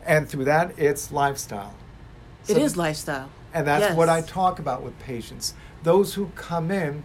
[0.07, 1.75] And through that, it's lifestyle.
[2.49, 3.29] It So- is lifestyle.
[3.55, 5.55] And that's what I talk about with patients.
[5.83, 7.03] Those who come in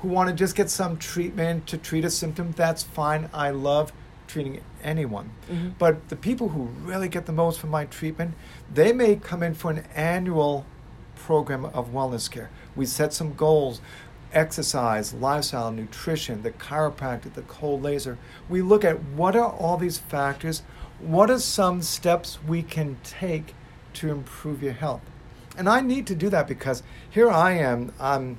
[0.00, 3.28] who want to just get some treatment to treat a symptom, that's fine.
[3.32, 3.92] I love
[4.26, 5.30] treating anyone.
[5.50, 5.72] Mhm.
[5.78, 8.34] But the people who really get the most from my treatment,
[8.72, 10.64] they may come in for an annual
[11.16, 12.50] program of wellness care.
[12.76, 13.80] We set some goals
[14.32, 18.16] exercise, lifestyle, nutrition, the chiropractic, the cold laser.
[18.48, 20.62] We look at what are all these factors,
[21.00, 23.54] what are some steps we can take
[23.94, 25.00] to improve your health.
[25.58, 28.38] And I need to do that because here I am, I'm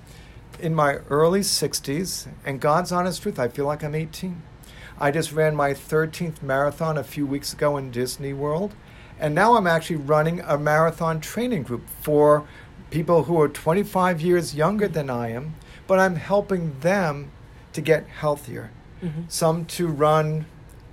[0.60, 4.42] in my early 60s, and God's honest truth, I feel like I'm 18.
[5.00, 8.74] I just ran my 13th marathon a few weeks ago in Disney World,
[9.20, 12.46] and now I'm actually running a marathon training group for
[12.90, 15.56] people who are 25 years younger than I am,
[15.88, 17.32] but I'm helping them
[17.74, 18.70] to get healthier.
[19.02, 19.26] Mhm.
[19.30, 20.46] Some to run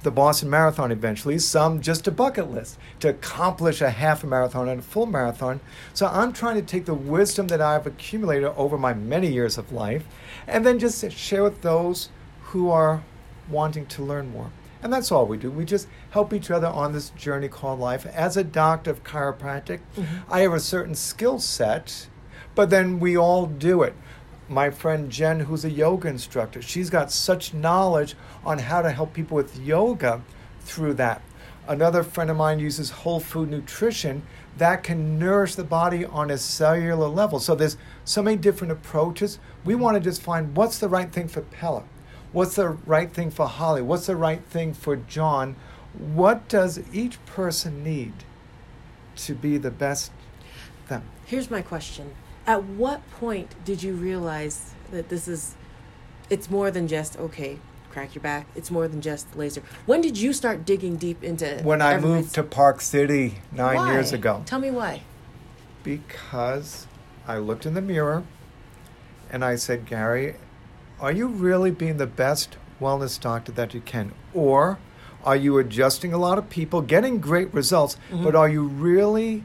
[0.03, 4.69] the Boston Marathon eventually, some just a bucket list to accomplish a half a marathon
[4.69, 5.61] and a full marathon.
[5.93, 9.73] So I'm trying to take the wisdom that I've accumulated over my many years of
[9.73, 10.05] life
[10.47, 12.11] and then just share with those
[12.43, 13.03] who are
[13.51, 14.51] wanting to learn more.
[14.83, 15.51] And that's all we do.
[15.51, 18.07] We just help each other on this journey called life.
[18.07, 20.33] As a doctor of chiropractic, mm-hmm.
[20.33, 22.07] I have a certain skill set,
[22.55, 23.95] but then we all do it.
[24.49, 29.13] My friend Jen, who's a yoga instructor, she's got such knowledge on how to help
[29.13, 30.23] people with yoga
[30.61, 31.21] through that.
[31.67, 34.23] Another friend of mine uses whole food nutrition
[34.57, 37.39] that can nourish the body on a cellular level.
[37.39, 39.39] So there's so many different approaches.
[39.67, 41.85] We want to just find what's the right thing for Pella.
[42.33, 43.83] What's the right thing for Holly?
[43.83, 45.57] What's the right thing for John?
[45.93, 48.13] What does each person need
[49.17, 50.11] to be the best
[50.89, 51.03] them?
[51.27, 52.15] Here's my question.
[52.49, 55.55] At what point did you realize that this is
[56.31, 57.59] it's more than just okay,
[57.91, 58.47] crack your back.
[58.57, 59.63] It's more than just laser.
[59.85, 63.93] When did you start digging deep into When I moved to Park City nine Why?
[63.93, 64.43] years ago.
[64.47, 65.03] Tell me why.
[65.85, 66.87] Because
[67.27, 68.25] I looked in the mirror
[69.31, 70.37] and I said, Gary,
[71.01, 74.13] are you really being the best wellness doctor that you can?
[74.33, 74.79] Or
[75.23, 78.25] are you adjusting a lot of people, getting great results, Mhm.
[78.25, 79.45] but are you really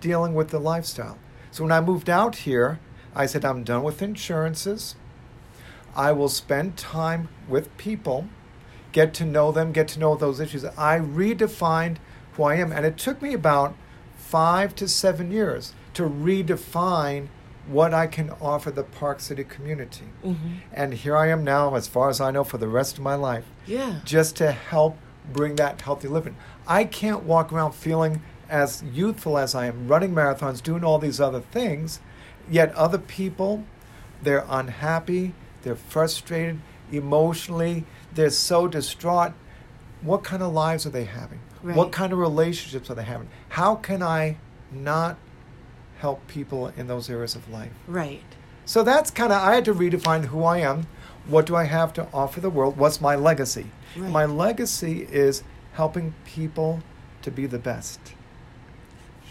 [0.00, 1.18] dealing with the lifestyle?
[1.54, 2.80] So when I moved out here,
[3.14, 4.96] I said, I'm done with insurances.
[5.94, 8.26] I will spend time with people,
[8.90, 10.64] get to know them, get to know those issues.
[10.64, 11.98] I redefined
[12.32, 12.72] who I am.
[12.72, 13.76] And it took me about
[14.16, 17.28] five to seven years to redefine
[17.68, 20.06] what I can offer the Park City community.
[20.24, 20.56] Mhm.
[20.72, 23.14] And here I am now, as far as I know, for the rest of my
[23.14, 24.00] life, Yeah.
[24.04, 24.98] just to help
[25.32, 26.34] bring that healthy living.
[26.66, 31.20] I can't walk around feeling as youthful as I am, running marathons, doing all these
[31.20, 32.00] other things,
[32.50, 33.64] yet other people,
[34.22, 36.60] they're unhappy, they're frustrated,
[36.92, 39.32] emotionally, they're so distraught.
[40.02, 41.40] What kind of lives are they having?
[41.62, 41.76] Right.
[41.76, 43.28] What kind of relationships are they having?
[43.50, 44.36] How can I
[44.70, 45.16] not
[45.98, 47.72] help people in those areas of life?
[47.86, 48.22] Right.
[48.66, 50.86] So that's kind of, I had to redefine who I am.
[51.26, 52.76] What do I have to offer the world?
[52.76, 53.66] What's my legacy?
[53.96, 54.10] Right.
[54.10, 56.82] My legacy is helping people
[57.22, 58.00] to be the best.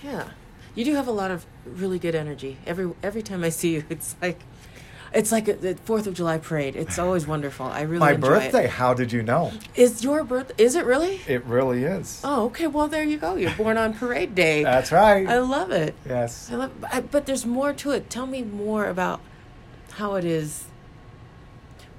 [0.04, 0.30] Yeah.
[0.76, 2.58] You do have a lot of really good energy.
[2.66, 4.39] Every every time I see you, it's like
[5.13, 6.76] it's like a, the Fourth of July parade.
[6.76, 7.68] It's always wonderful.
[7.68, 8.72] I really my enjoy birthday, It.
[8.72, 9.52] how did you know?
[9.76, 10.52] Is your birth?
[10.58, 11.22] Is it really?
[11.28, 12.20] It really is.
[12.24, 12.66] Oh, okay.
[12.66, 13.36] Well, there you go.
[13.36, 14.63] You're born on parade day.
[14.63, 15.28] That's right.
[15.28, 15.94] I love it.
[16.08, 16.50] yes.
[16.52, 18.10] I love, I, but there's more to it.
[18.10, 19.22] Tell me more about
[19.92, 20.66] how it is.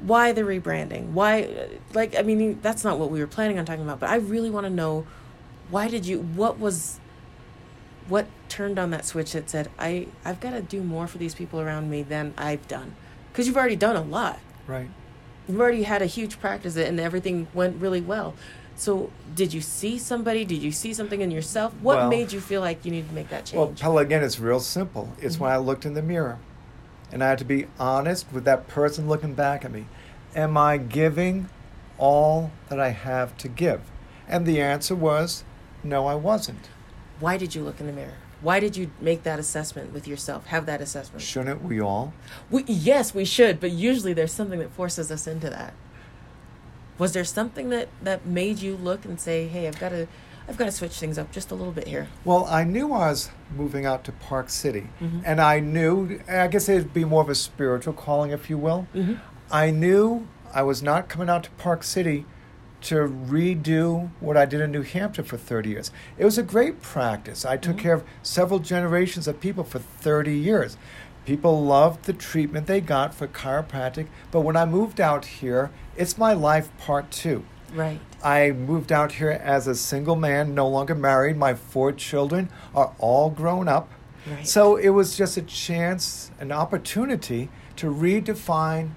[0.01, 1.12] Why the rebranding?
[1.12, 4.01] Why, like, I mean, that's not what we were planning on talking about.
[4.01, 5.07] But I really want to know,
[5.71, 6.19] why did you?
[6.19, 6.99] What was,
[8.09, 11.35] what turned on that switch that said, I, I've got to do more for these
[11.35, 12.95] people around me than I've done,
[13.33, 14.38] because you've already done a lot.
[14.67, 14.88] Right.
[15.49, 18.35] You've already had a huge practice, and everything went really well.
[18.77, 20.45] So, did you see somebody?
[20.45, 21.73] Did you see something in yourself?
[21.81, 23.57] What Well- made you feel like you needed to make that change?
[23.57, 25.12] Well, Pella, again, it's real simple.
[25.21, 25.62] It's when mm-hmm.
[25.62, 26.38] I looked in the mirror
[27.12, 29.87] and I had to be honest with that person looking back at me.
[30.35, 31.49] Am I giving
[31.97, 33.83] all that I have to give?
[34.27, 35.45] And the answer was
[35.85, 36.69] no, I wasn't.
[37.20, 38.14] Why did you look in the mirror?
[38.40, 40.47] Why did you make that assessment with yourself?
[40.47, 41.22] Have that assessment?
[41.22, 42.12] Shouldn't we all?
[42.51, 45.72] We, yes, we should, but usually there's something that forces us into that.
[46.99, 50.07] Was there something that that made you look and say, "Hey, I've got to,
[50.49, 52.07] I've got to switch things up just a little bit here"?
[52.24, 55.22] Well, I knew I was moving out to Park City, Mhm.
[55.24, 58.86] and I knew, I guess it'd be more of a spiritual calling, if you will.
[58.95, 59.14] Mm-hmm.
[59.51, 62.26] I knew I was not coming out to Park City
[62.85, 62.95] to
[63.28, 65.91] redo what I did in New Hampshire for 30 years.
[66.18, 67.45] It was a great practice.
[67.45, 67.80] I took Mhm.
[67.80, 70.76] care of several generations of people for 30 years.
[71.24, 76.18] People loved the treatment they got for chiropractic, but when I moved out here, it's
[76.18, 77.45] my life part two.
[77.74, 78.01] Right.
[78.22, 81.37] I moved out here as a single man, no longer married.
[81.37, 83.89] My four children are all grown up.
[84.30, 84.47] Right.
[84.47, 88.91] So it was just a chance, an opportunity to redefine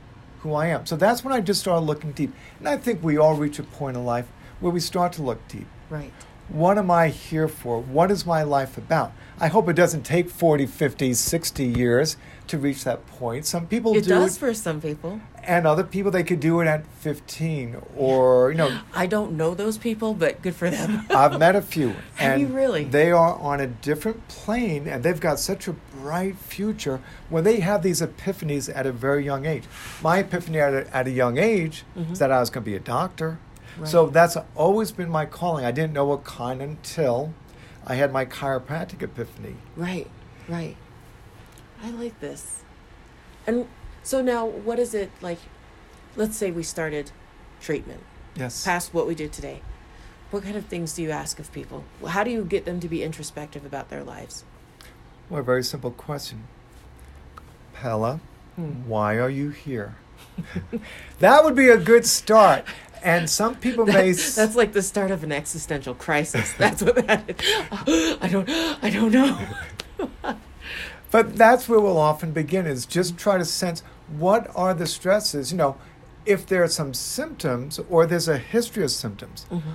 [0.47, 0.85] who I am.
[0.85, 2.33] So that's when I just started looking deep.
[2.59, 4.27] And I think we all reach a point in life
[4.59, 5.67] where we start to look deep.
[5.89, 6.11] Right.
[6.49, 7.81] What am I here for?
[7.81, 9.11] What is my life about?
[9.39, 12.15] I hope it doesn't take 40, 50, 60 years
[12.47, 13.45] to reach that point.
[13.45, 15.19] Some people It do does for some people.
[15.47, 19.55] And other people they could do it at 15 or, you know, I don't know
[19.55, 21.05] those people, but good for them.
[21.09, 22.83] I've met a few, Have and you really?
[22.83, 27.61] they are on a different plane, and they've got such a bright future when they
[27.61, 29.63] have these epiphanies at a very young age.
[30.03, 32.11] My epiphany at a, at a young age Mhm.
[32.11, 33.39] is that I was going to be a doctor.
[33.83, 35.63] So that's always been my calling.
[35.63, 37.33] I didn't know what kind until
[37.85, 39.55] I had my chiropractic epiphany.
[39.75, 40.07] Right,
[40.49, 40.75] right.
[41.83, 42.63] I like this.
[43.45, 43.67] And
[44.07, 45.39] so now, what is it like?
[46.15, 47.11] Let's say we started
[47.61, 48.01] treatment
[48.35, 48.63] Yes.
[48.63, 49.61] past what we did today.
[50.31, 51.83] What kind of things do you ask of people?
[52.07, 54.45] How do you get them to be introspective about their lives?
[55.29, 56.47] Well, a very simple question.
[57.73, 58.19] Pella,
[58.55, 58.87] Hmm.
[58.87, 59.95] why are you here?
[61.19, 62.63] that would be a good start.
[63.03, 64.09] And some people may.
[64.11, 66.53] S- that's like the start of an existential crisis.
[66.57, 68.17] That's what that is.
[68.21, 68.49] I don't.
[68.81, 70.35] I don't know.
[71.11, 75.51] But that's where we'll often begin is just try to sense what are the stresses.
[75.51, 75.77] You know,
[76.25, 79.71] if there are some symptoms or there's a history of symptoms, Mm-hmm.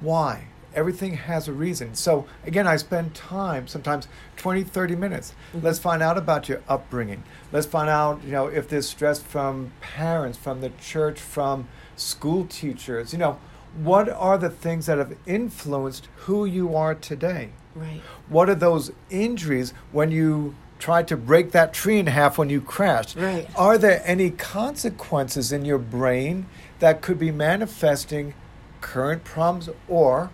[0.00, 0.44] why?
[0.74, 1.94] Everything has a reason.
[1.94, 4.06] So again, I spend time, sometimes
[4.36, 5.32] 20, 30 minutes.
[5.54, 5.62] Mhm.
[5.62, 7.22] Let's find out about your upbringing.
[7.50, 11.66] Let's find out, you know, if there's stress from parents, from the church, from
[11.96, 13.12] school teachers.
[13.14, 13.38] You know,
[13.82, 17.50] what are the things that have influenced who you are today?
[17.74, 18.02] Right.
[18.28, 22.60] What are those injuries when you tried to break that tree in half when you
[22.60, 23.16] crashed?
[23.16, 23.48] Right.
[23.56, 26.46] Are there any consequences in your brain
[26.78, 28.34] that could be manifesting
[28.80, 30.30] current problems or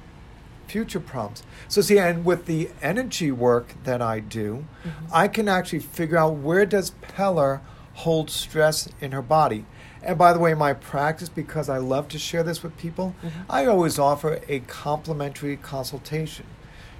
[0.66, 1.42] future problems?
[1.68, 4.66] So, see, and with the energy work that I do,
[5.12, 7.60] I can actually figure out where does Pella
[7.94, 9.64] hold stress in her body.
[10.02, 13.30] And by the way, my practice, because I love to share this with people, Mhm.
[13.48, 16.46] I always offer a complimentary consultation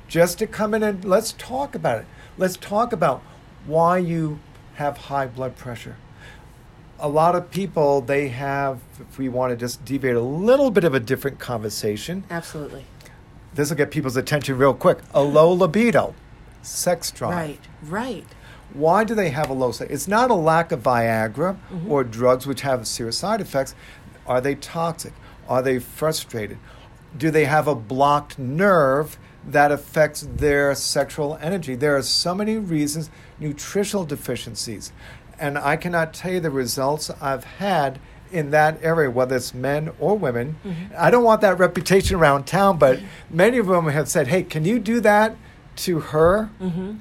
[0.07, 2.07] just to come in and let's talk about it.
[2.39, 3.23] Let's talk about
[3.67, 4.39] why you
[4.75, 5.97] have high blood pressure.
[6.99, 10.85] A lot of people, they have, if we want to just deviate a little bit
[10.85, 12.85] of a different conversation, Absolutely.
[13.55, 14.99] this will get people's attention real quick.
[15.13, 16.15] A low libido,
[16.63, 17.33] sex drive.
[17.35, 17.61] Right.
[17.83, 18.27] Right.
[18.73, 19.91] Why do they have a low sex?
[19.93, 21.91] It's not a lack of Viagra Mhm.
[21.91, 23.75] or drugs which have serious side effects.
[24.27, 25.13] Are they toxic?
[25.49, 26.59] Are they frustrated?
[27.19, 31.75] Do they have a blocked nerve that affects their sexual energy?
[31.75, 34.93] There are so many reasons, nutritional deficiencies.
[35.39, 37.99] And I cannot tell you the results I've had
[38.31, 40.57] in that area, whether it's men or women.
[40.65, 40.97] Mhm.
[40.97, 44.65] I don't want that reputation around town, but many of them have said, hey, can
[44.65, 45.37] you do that
[45.77, 46.49] to her?
[46.61, 46.93] Mm-hmm.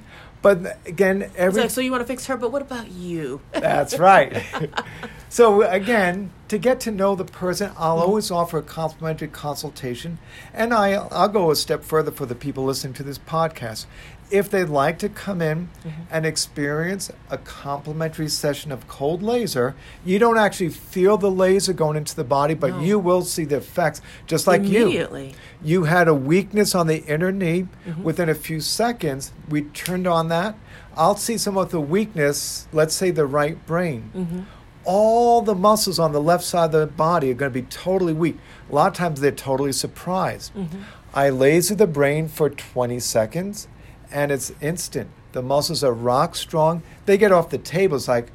[0.42, 3.40] But again, every like, so you want to fix her, but what about you?
[3.52, 4.42] that's right.
[5.28, 8.08] so again, to get to know the person, I'll Mm-hmm.
[8.08, 10.18] always offer a complimentary consultation,
[10.52, 13.86] and I I'll go a step further for the people listening to this podcast.
[14.32, 15.90] If they'd like to come in Mhm.
[16.10, 19.74] and experience a complimentary session of cold laser,
[20.06, 22.80] you don't actually feel the laser going into the body, but No.
[22.80, 24.84] you will see the effects, just like you.
[24.84, 25.34] Immediately.
[25.62, 27.68] You had a weakness on the inner knee.
[27.86, 28.02] Mhm.
[28.02, 30.54] Within a few seconds, we turned on that.
[30.96, 34.10] I'll see some of the weakness, let's say the right brain.
[34.16, 34.40] Mm-hmm.
[34.84, 38.12] All the muscles on the left side of the body are going to be totally
[38.14, 38.38] weak.
[38.70, 40.52] A lot of times they're totally surprised.
[40.56, 40.78] Mm-hmm.
[41.14, 43.68] I laser the brain for 20 seconds
[44.12, 45.10] and it's instant.
[45.32, 46.82] The muscles are rock strong.
[47.06, 47.96] They get off the table.
[47.96, 48.30] It's like,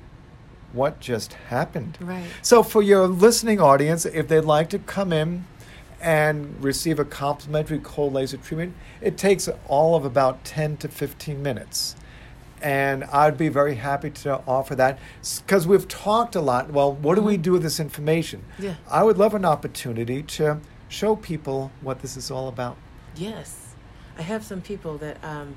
[0.73, 1.97] what just happened?
[2.01, 2.25] Right.
[2.41, 5.45] So, for your listening audience, if they'd like to come in
[6.01, 11.41] and receive a complimentary cold laser treatment, it takes all of about 10 to 15
[11.41, 11.95] minutes.
[12.61, 14.97] And I'd be very happy to offer that
[15.45, 16.71] because we've talked a lot.
[16.71, 18.43] Well, what do we do with this information?
[18.57, 18.75] Yeah.
[18.89, 20.59] I would love an opportunity to
[20.89, 22.77] show people what this is all about.
[23.15, 23.75] Yes.
[24.17, 25.55] I have some people that um,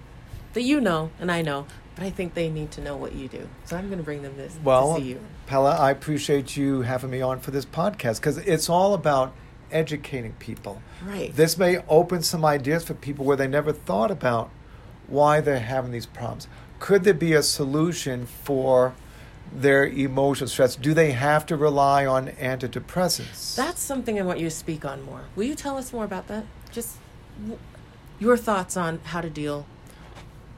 [0.55, 3.29] that you know and I know, but I think they need to know what you
[3.29, 3.49] do.
[3.65, 5.21] So I'm going to bring them this Well, to see you.
[5.47, 9.35] Pella, I appreciate you having me on for this podcast because it's all about
[9.73, 10.83] educating people.
[11.05, 11.35] Right.
[11.35, 14.51] This may open some ideas for people where they never thought about
[15.07, 16.49] why they're having these problems.
[16.79, 18.95] Could there be a solution for
[19.53, 20.77] their emotional stress?
[20.77, 23.57] Do they have to rely on antidepressants?
[23.57, 25.23] That's something I want you to speak on more.
[25.37, 26.45] Will you tell us more about that?
[26.71, 26.97] Just
[27.43, 27.59] w-
[28.19, 29.67] your thoughts on how to deal.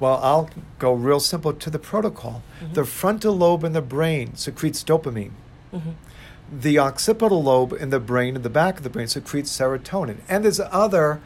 [0.02, 0.50] Well, I'll
[0.80, 2.42] go real simple to the protocol.
[2.60, 2.74] Mhm.
[2.74, 5.30] The frontal lobe in the brain secretes dopamine.
[5.72, 5.90] Mm-hmm.
[6.60, 10.16] The occipital lobe in the brain, in the back of the brain, secretes serotonin.
[10.28, 11.20] And there's other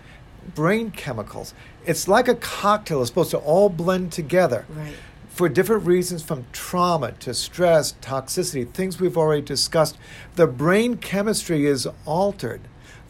[0.55, 1.55] brain chemicals.
[1.87, 3.01] It's like a cocktail.
[3.01, 4.93] It's supposed to all blend together Right.
[5.31, 9.97] for different reasons from trauma to stress, toxicity, things we've already discussed.
[10.35, 12.61] The brain chemistry is altered,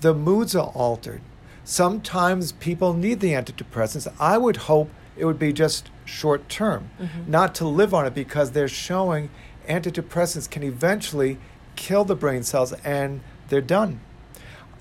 [0.00, 1.22] the moods are altered.
[1.64, 4.06] Sometimes people need the antidepressants.
[4.20, 7.30] I would hope it would be just short term, mm-hmm.
[7.30, 9.30] not to live on it because they're showing
[9.68, 11.38] antidepressants can eventually
[11.74, 14.00] kill the brain cells and they're done.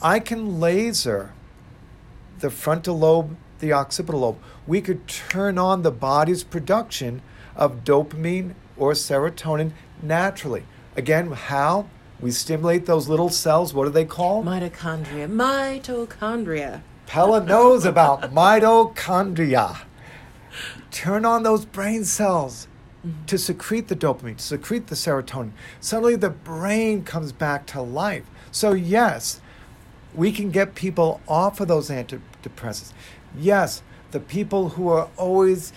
[0.01, 1.33] I can laser
[2.39, 4.38] the frontal lobe, the occipital lobe.
[4.67, 7.21] We could turn on the body's production
[7.55, 9.71] of dopamine or serotonin
[10.01, 10.63] naturally.
[10.95, 11.88] Again, how?
[12.19, 13.73] We stimulate those little cells.
[13.73, 14.45] What are they called?
[14.45, 15.29] Mitochondria.
[15.29, 16.81] Mitochondria.
[17.07, 19.81] Pella knows about mitochondria.
[20.96, 22.70] Turn on those brain cells
[23.28, 25.52] to secrete the dopamine, to secrete the serotonin.
[25.82, 28.24] Suddenly the brain comes back to life.
[28.50, 29.41] So, yes,
[30.14, 32.93] we can get people off of those antidepressants.
[33.38, 35.74] Yes, the people who are always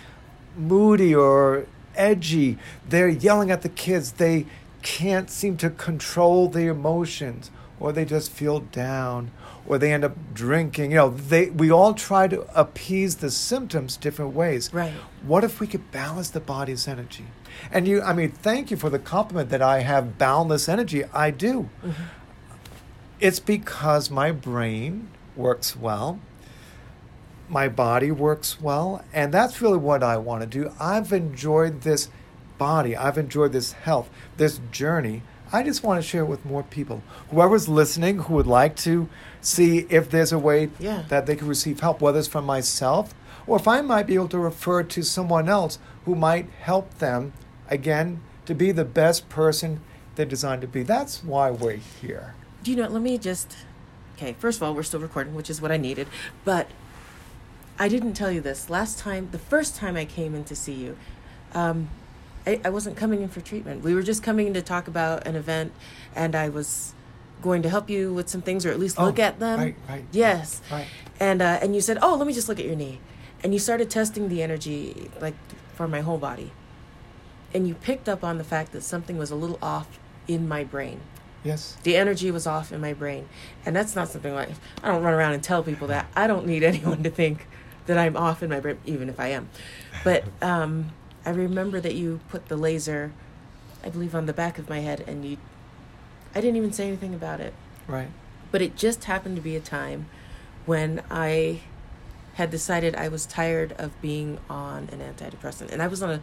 [0.57, 1.67] moody or
[1.97, 2.57] edgy,
[2.89, 4.13] they're yelling at the kids.
[4.13, 4.47] They
[4.83, 7.51] can't seem to control their emotions,
[7.81, 9.33] or they just feel down,
[9.69, 10.91] or they end up drinking.
[10.91, 14.73] You know, they we all try to appease the symptoms different ways.
[14.73, 14.93] Right.
[15.23, 17.27] What if we could balance the body's energy?
[17.71, 21.05] And you, I mean, thank you for the compliment that I have boundless energy.
[21.13, 21.69] I do.
[21.85, 22.03] Mm-hmm.
[23.21, 26.21] It's because my brain works well,
[27.49, 30.73] my body works well, and that's really what I want to do.
[30.81, 32.09] I've enjoyed this
[32.59, 35.23] body, I've enjoyed this health, this journey.
[35.53, 37.03] I just want to share it with more people.
[37.31, 39.09] Whoever's listening who would like to
[39.41, 41.05] see if there's a way Yeah.
[41.09, 43.15] that they can receive help, whether it's from myself
[43.47, 47.33] or if I might be able to refer to someone else who might help them,
[47.71, 49.81] again, to be the best person
[50.17, 50.83] they're designed to be.
[50.83, 52.35] That's why we're here.
[52.63, 53.57] Do you know, let me just.
[54.17, 56.09] Okay, first of all, we're still recording, which is what I needed.
[56.45, 56.69] But
[57.79, 58.69] I didn't tell you this.
[58.69, 60.97] Last time, the first time I came in to see you,
[61.55, 61.89] um,
[62.49, 63.83] I, I wasn't coming in for treatment.
[63.85, 65.73] We were just coming in to talk about an event,
[66.17, 66.95] and I was
[67.43, 69.61] going to help you with some things or at least Oh, look at them.
[69.61, 70.61] right, right, Yes.
[70.73, 70.87] right.
[71.21, 73.01] And uh, and you said, "Oh, let me just look at your knee,"
[73.43, 75.35] and you started testing the energy like
[75.75, 76.53] for my whole body,
[77.53, 80.65] and you picked up on the fact that something was a little off in my
[80.65, 81.01] brain.
[81.45, 81.77] Yes.
[81.83, 83.29] The energy was off in my brain,
[83.67, 84.49] and that's not something like
[84.83, 86.07] I don't run around and tell people that.
[86.17, 87.47] I don't need anyone to think
[87.87, 89.49] that I'm off in my brain, even if I am.
[90.05, 90.93] But um,
[91.29, 93.13] I remember that you put the laser,
[93.85, 95.37] I believe, on the back of my head, and you.
[96.35, 97.53] I didn't even say anything about it.
[97.87, 98.09] Right.
[98.51, 100.09] But it just happened to be a time
[100.65, 101.61] when I
[102.37, 105.71] had decided I was tired of being on an antidepressant.
[105.71, 106.23] And I was on a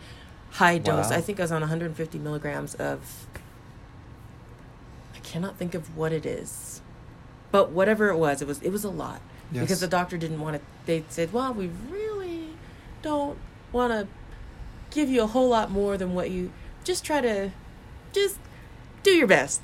[0.53, 1.11] high dose.
[1.11, 1.17] Wow.
[1.17, 3.27] I think I was on 150 milligrams of.
[5.13, 6.81] I cannot think of what it is.
[7.51, 9.21] But whatever it was, it was it was a lot.
[9.51, 9.61] Yes.
[9.61, 10.61] Because the doctor didn't want to.
[10.87, 12.55] They said, well, we really
[13.03, 13.37] don't
[13.71, 14.07] want to
[14.95, 16.51] give you a whole lot more than what you.
[16.83, 17.51] Just try to.
[18.13, 18.39] Just
[19.03, 19.61] do your best.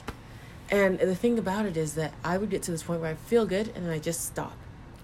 [0.70, 3.16] And the thing about it is that I would get to this point where I
[3.16, 4.58] feel good and then I just stop.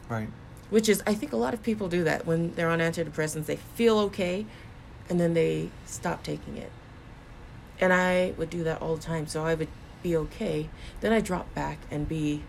[0.09, 0.27] Right.
[0.69, 3.45] Which is, I think a lot of people do that when they're on antidepressants.
[3.45, 4.45] They feel okay
[5.09, 6.71] and then they stop taking it.
[7.79, 9.27] And I would do that all the time.
[9.27, 9.69] So I would
[10.03, 10.69] be okay.
[10.99, 12.43] Then I drop back and be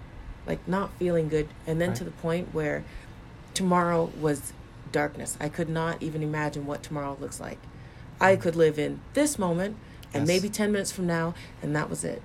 [0.46, 1.48] like not feeling good.
[1.66, 1.98] And then Right.
[1.98, 2.82] to the point where
[3.54, 4.52] tomorrow was
[4.92, 5.36] darkness.
[5.40, 7.58] I could not even imagine what tomorrow looks like.
[8.20, 9.76] I could live in this moment
[10.14, 10.28] and Yes.
[10.28, 12.22] maybe 10 minutes from now, and that was it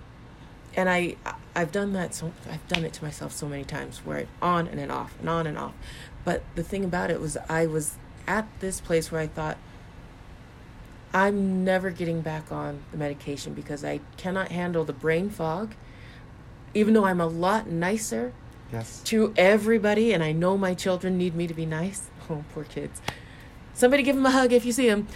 [0.75, 1.15] and I
[1.55, 4.67] I've done that so I've done it to myself so many times where it on
[4.67, 5.73] and then off and on and off.
[6.25, 7.95] But the thing about it was I was
[8.27, 9.57] at this place where I thought
[11.13, 15.75] I'm never getting back on the medication because I cannot handle the brain fog.
[16.73, 18.33] Even though I'm a lot nicer
[18.71, 19.01] Yes.
[19.05, 22.09] to everybody and I know my children need me to be nice.
[22.29, 23.01] Oh, poor kids.
[23.73, 25.07] Somebody give them a hug if you see them.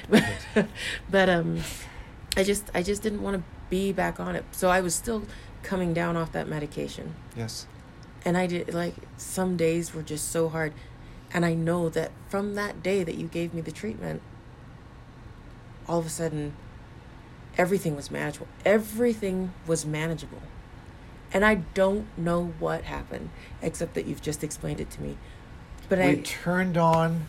[1.10, 1.62] but um
[2.36, 4.46] I just I just didn't want to be back on it.
[4.52, 5.24] So I was still
[5.64, 7.16] coming down off that medication.
[7.36, 7.68] Yes.
[8.26, 10.74] And I did like some days were just so hard.
[11.34, 14.22] And I know that from that day that you gave me the treatment,
[15.88, 16.54] all of a sudden
[17.58, 18.48] everything was manageable.
[18.66, 20.42] Everything was manageable.
[21.34, 23.30] And I don't know what happened,
[23.62, 25.18] except that you've just explained it to me.
[25.90, 27.28] But we I turned on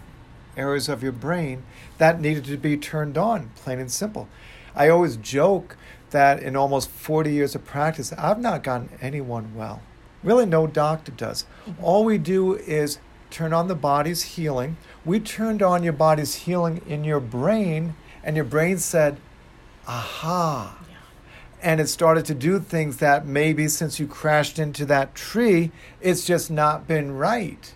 [0.56, 1.62] areas of your brain
[1.98, 4.28] that needed to be turned on, plain and simple.
[4.74, 5.76] I always joke
[6.10, 9.82] that in almost 40 years of practice, I've not gotten anyone well.
[10.22, 11.44] Really, no doctor does.
[11.80, 12.98] All we do is
[13.30, 14.76] turn on the body's healing.
[15.04, 17.94] We turned on your body's healing in your brain,
[18.24, 19.18] and your brain said,
[19.86, 20.78] aha.
[21.62, 26.24] And it started to do things that maybe since you crashed into that tree, it's
[26.24, 27.74] just not been right.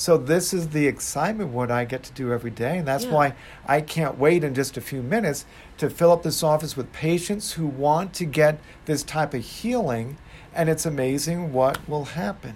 [0.00, 3.12] So this is the excitement what I get to do every day, and that's Yeah.
[3.12, 3.34] why
[3.66, 5.44] I can't wait in just a few minutes
[5.76, 10.16] to fill up this office with patients who want to get this type of healing,
[10.54, 12.54] and it's amazing what will happen.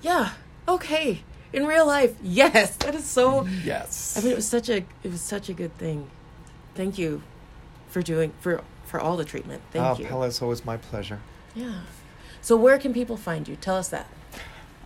[0.00, 0.34] Yeah.
[0.68, 1.24] Okay.
[1.52, 2.76] In real life, yes.
[2.76, 3.44] That is so.
[3.64, 4.16] Yes.
[4.16, 6.08] I mean, it was such a it was such a good thing.
[6.76, 7.20] Thank you
[7.88, 9.62] for doing for for all the treatment.
[9.72, 10.06] Thank oh, you.
[10.06, 11.18] Pella, it's always my pleasure.
[11.52, 11.80] Yeah.
[12.40, 13.56] So where can people find you?
[13.56, 14.06] Tell us that.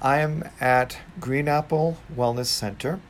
[0.00, 3.00] I am at Green Apple Wellness Center.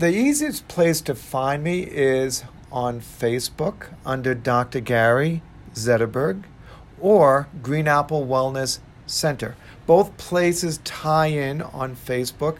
[0.00, 4.80] The easiest place to find me is on Facebook under Dr.
[4.80, 5.42] Gary
[5.74, 6.42] Zetterberg
[7.00, 9.54] or Green Apple Wellness Center.
[9.86, 12.58] Both places tie in on Facebook,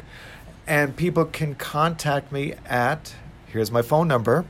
[0.68, 3.16] and people can contact me at
[3.46, 4.44] here's my phone number.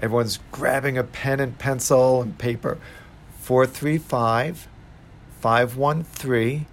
[0.00, 2.78] Everyone's grabbing a pen and pencil and paper
[3.38, 4.66] 435
[5.40, 6.66] 513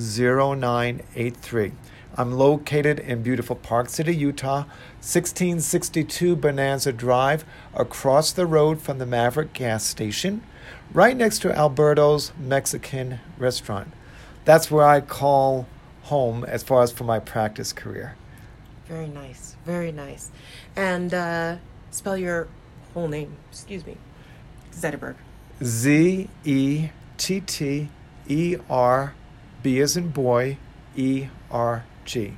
[0.00, 1.72] 0983.
[2.16, 4.64] I'm located in beautiful Park City, Utah,
[5.00, 7.44] 1662 Bonanza Drive,
[7.74, 10.42] across the road from the Maverick gas station,
[10.92, 13.92] right next to Alberto's Mexican restaurant.
[14.44, 15.66] That's where I call
[16.04, 18.16] home as far as for my practice career.
[18.86, 19.54] Very nice.
[19.64, 20.30] Very nice.
[20.74, 21.56] And uh,
[21.92, 22.48] spell your
[22.92, 23.36] whole name.
[23.52, 23.96] Excuse me.
[24.72, 25.14] Zetterberg.
[25.62, 27.88] Z E T T
[28.26, 29.14] E R
[29.62, 30.58] B as in boy
[30.96, 32.34] E R G.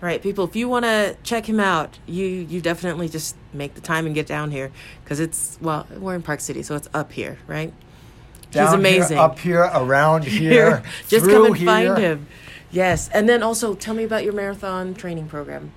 [0.00, 0.44] Right, people.
[0.44, 4.14] If you want to check him out, you you definitely just make the time and
[4.14, 4.72] get down here
[5.04, 7.72] because it's well, we're in Park City, so it's up here, right?
[8.46, 9.16] He's Down amazing.
[9.16, 11.66] Here, up here, around here, just come and here.
[11.66, 12.26] find him.
[12.70, 15.72] Yes, and then also tell me about your marathon training program.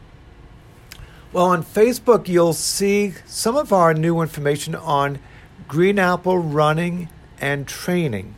[1.32, 5.20] Well, on Facebook, you'll see some of our new information on
[5.68, 7.10] Green Apple running
[7.40, 8.36] and training.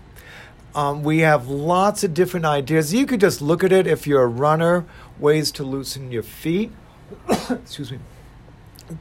[0.78, 2.94] Um, we have lots of different ideas.
[2.94, 4.86] You could just look at it if you're a runner,
[5.18, 6.72] ways to loosen your feet.
[7.50, 7.98] Excuse me.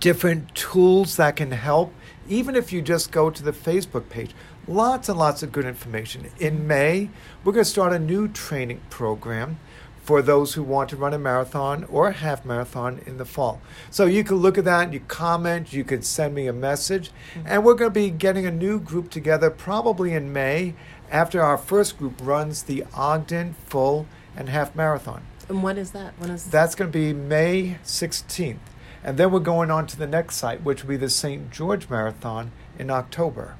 [0.00, 1.92] Different tools that can help,
[2.30, 4.30] even if you just go to the Facebook page.
[4.66, 6.30] Lots and lots of good information.
[6.38, 7.10] In May,
[7.44, 9.58] we're going to start a new training program
[10.06, 13.60] for those who want to run a marathon or a half marathon in the fall.
[13.90, 17.10] So you can look at that, you comment, you could send me a message,
[17.44, 20.74] and we're going to be getting a new group together probably in May
[21.10, 25.22] after our first group runs the Ogden full and half marathon.
[25.48, 26.14] And when is that?
[26.18, 28.58] When is That's going to be May 16th.
[29.04, 31.50] And then we're going on to the next site, which will be the St.
[31.52, 33.54] George Marathon in October.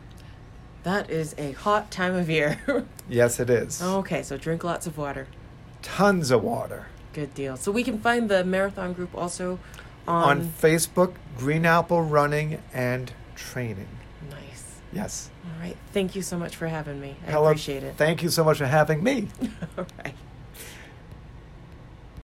[0.83, 1.09] that?
[1.09, 2.59] Is a hot time of year.
[3.09, 3.81] Yes, it is.
[3.81, 5.29] okay, so drink lots of water.
[5.81, 6.87] Tons of water.
[7.13, 7.57] Good deal.
[7.57, 9.61] So we can find the marathon group also
[10.09, 10.49] On on.
[10.61, 13.87] Facebook, Green Apple Running and Training.
[14.29, 14.81] nice.
[14.93, 15.31] Yes.
[15.47, 15.77] All right.
[15.93, 17.17] Thank you so much for having me.
[17.27, 17.95] I Helen, appreciate it.
[17.97, 19.29] Thank you so much for having me.
[19.79, 20.15] All right.